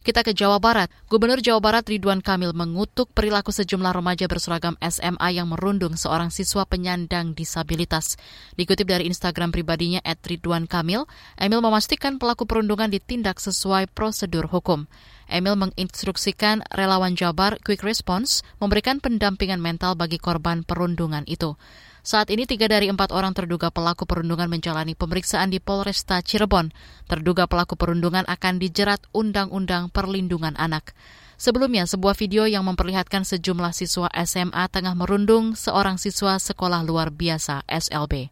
Kita 0.00 0.24
ke 0.24 0.32
Jawa 0.32 0.56
Barat. 0.56 0.88
Gubernur 1.12 1.44
Jawa 1.44 1.60
Barat 1.60 1.84
Ridwan 1.84 2.24
Kamil 2.24 2.56
mengutuk 2.56 3.12
perilaku 3.12 3.52
sejumlah 3.52 3.92
remaja 3.92 4.32
berseragam 4.32 4.72
SMA 4.80 5.36
yang 5.36 5.52
merundung 5.52 5.92
seorang 5.92 6.32
siswa 6.32 6.64
penyandang 6.64 7.36
disabilitas. 7.36 8.16
Dikutip 8.56 8.88
dari 8.88 9.12
Instagram 9.12 9.52
pribadinya 9.52 10.00
at 10.00 10.24
Ridwan 10.24 10.64
Kamil, 10.64 11.04
Emil 11.36 11.60
memastikan 11.60 12.16
pelaku 12.16 12.48
perundungan 12.48 12.88
ditindak 12.88 13.44
sesuai 13.44 13.92
prosedur 13.92 14.48
hukum. 14.48 14.88
Emil 15.28 15.60
menginstruksikan 15.60 16.64
relawan 16.72 17.12
Jabar 17.12 17.60
Quick 17.60 17.84
Response 17.84 18.40
memberikan 18.56 19.04
pendampingan 19.04 19.60
mental 19.60 20.00
bagi 20.00 20.16
korban 20.16 20.64
perundungan 20.64 21.28
itu. 21.28 21.60
Saat 22.00 22.32
ini 22.32 22.48
tiga 22.48 22.64
dari 22.64 22.88
empat 22.88 23.12
orang 23.12 23.36
terduga 23.36 23.68
pelaku 23.68 24.08
perundungan 24.08 24.48
menjalani 24.48 24.96
pemeriksaan 24.96 25.52
di 25.52 25.60
Polresta 25.60 26.24
Cirebon. 26.24 26.72
Terduga 27.04 27.44
pelaku 27.44 27.76
perundungan 27.76 28.24
akan 28.24 28.56
dijerat 28.56 29.04
Undang-Undang 29.12 29.92
Perlindungan 29.92 30.56
Anak. 30.56 30.96
Sebelumnya, 31.40 31.88
sebuah 31.88 32.12
video 32.20 32.44
yang 32.44 32.68
memperlihatkan 32.68 33.24
sejumlah 33.24 33.72
siswa 33.72 34.12
SMA 34.12 34.64
tengah 34.68 34.92
merundung 34.92 35.56
seorang 35.56 35.96
siswa 35.96 36.36
sekolah 36.36 36.84
luar 36.84 37.08
biasa 37.08 37.64
SLB. 37.64 38.28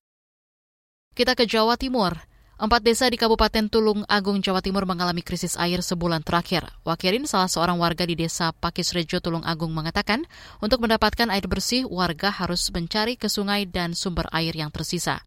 Kita 1.16 1.32
ke 1.32 1.48
Jawa 1.48 1.80
Timur. 1.80 2.27
Empat 2.58 2.82
desa 2.82 3.06
di 3.06 3.14
Kabupaten 3.14 3.70
Tulung 3.70 4.02
Agung, 4.10 4.42
Jawa 4.42 4.58
Timur 4.58 4.82
mengalami 4.82 5.22
krisis 5.22 5.54
air 5.54 5.78
sebulan 5.78 6.26
terakhir. 6.26 6.66
Wakirin, 6.82 7.22
salah 7.22 7.46
seorang 7.46 7.78
warga 7.78 8.02
di 8.02 8.18
desa 8.18 8.50
Pakis 8.50 8.98
Rejo, 8.98 9.22
Tulung 9.22 9.46
Agung 9.46 9.70
mengatakan, 9.70 10.26
untuk 10.58 10.82
mendapatkan 10.82 11.30
air 11.30 11.46
bersih, 11.46 11.86
warga 11.86 12.34
harus 12.34 12.66
mencari 12.74 13.14
ke 13.14 13.30
sungai 13.30 13.62
dan 13.62 13.94
sumber 13.94 14.26
air 14.34 14.50
yang 14.58 14.74
tersisa. 14.74 15.22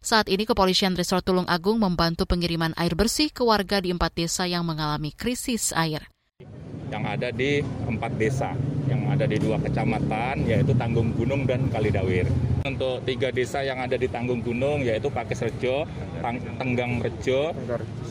Saat 0.00 0.32
ini 0.32 0.48
kepolisian 0.48 0.96
Resort 0.96 1.20
Tulung 1.20 1.44
Agung 1.52 1.76
membantu 1.76 2.24
pengiriman 2.24 2.72
air 2.80 2.96
bersih 2.96 3.28
ke 3.28 3.44
warga 3.44 3.84
di 3.84 3.92
empat 3.92 4.16
desa 4.16 4.48
yang 4.48 4.64
mengalami 4.64 5.12
krisis 5.12 5.76
air 5.76 6.08
yang 6.90 7.06
ada 7.06 7.30
di 7.30 7.62
empat 7.62 8.12
desa 8.18 8.50
yang 8.90 9.06
ada 9.06 9.22
di 9.22 9.38
dua 9.38 9.62
kecamatan 9.62 10.42
yaitu 10.42 10.74
Tanggung 10.74 11.14
Gunung 11.14 11.46
dan 11.46 11.70
Kalidawir. 11.70 12.26
Untuk 12.60 13.00
tiga 13.08 13.32
desa 13.32 13.64
yang 13.64 13.80
ada 13.80 13.96
di 13.96 14.04
Tanggung 14.04 14.44
Gunung 14.44 14.84
yaitu 14.84 15.08
Pakis 15.08 15.40
Rejo, 15.40 15.88
Tenggang 16.60 17.00
Rejo, 17.00 17.56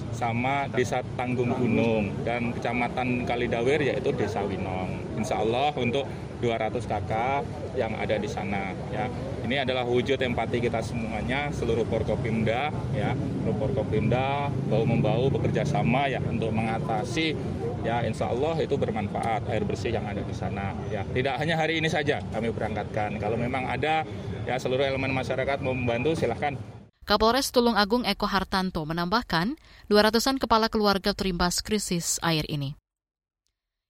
sama 0.10 0.66
Desa 0.74 1.06
Tanggung 1.14 1.54
Gunung 1.54 2.10
dan 2.26 2.50
Kecamatan 2.58 3.30
Kalidawir 3.30 3.78
yaitu 3.82 4.10
Desa 4.18 4.42
Winong. 4.42 5.09
Insya 5.20 5.44
Allah 5.44 5.76
untuk 5.76 6.08
200 6.40 6.80
kakak 6.88 7.44
yang 7.76 7.92
ada 8.00 8.16
di 8.16 8.30
sana 8.32 8.72
ya. 8.90 9.12
Ini 9.44 9.68
adalah 9.68 9.84
wujud 9.84 10.16
empati 10.16 10.64
kita 10.64 10.80
semuanya 10.80 11.52
seluruh 11.52 11.84
Forkopimda 11.84 12.72
ya. 12.96 13.12
Seluruh 13.14 13.58
Forkopimda 13.60 14.48
bau 14.72 14.88
membau 14.88 15.28
bekerja 15.28 15.68
sama 15.68 16.08
ya 16.08 16.24
untuk 16.24 16.56
mengatasi 16.56 17.36
ya 17.84 18.04
insya 18.08 18.32
Allah 18.32 18.56
itu 18.64 18.76
bermanfaat 18.80 19.48
air 19.52 19.64
bersih 19.68 19.92
yang 19.92 20.08
ada 20.08 20.24
di 20.24 20.36
sana 20.36 20.72
ya. 20.88 21.04
Tidak 21.04 21.36
hanya 21.36 21.60
hari 21.60 21.84
ini 21.84 21.92
saja 21.92 22.24
kami 22.32 22.56
berangkatkan. 22.56 23.20
Kalau 23.20 23.36
memang 23.36 23.68
ada 23.68 24.08
ya 24.48 24.56
seluruh 24.56 24.88
elemen 24.88 25.12
masyarakat 25.12 25.60
mau 25.60 25.76
membantu 25.76 26.16
silahkan. 26.16 26.56
Kapolres 27.04 27.50
Tulung 27.50 27.74
Agung 27.74 28.06
Eko 28.06 28.30
Hartanto 28.30 28.86
menambahkan 28.86 29.58
200-an 29.90 30.38
kepala 30.38 30.70
keluarga 30.70 31.18
terimbas 31.18 31.66
krisis 31.66 32.22
air 32.22 32.46
ini. 32.46 32.79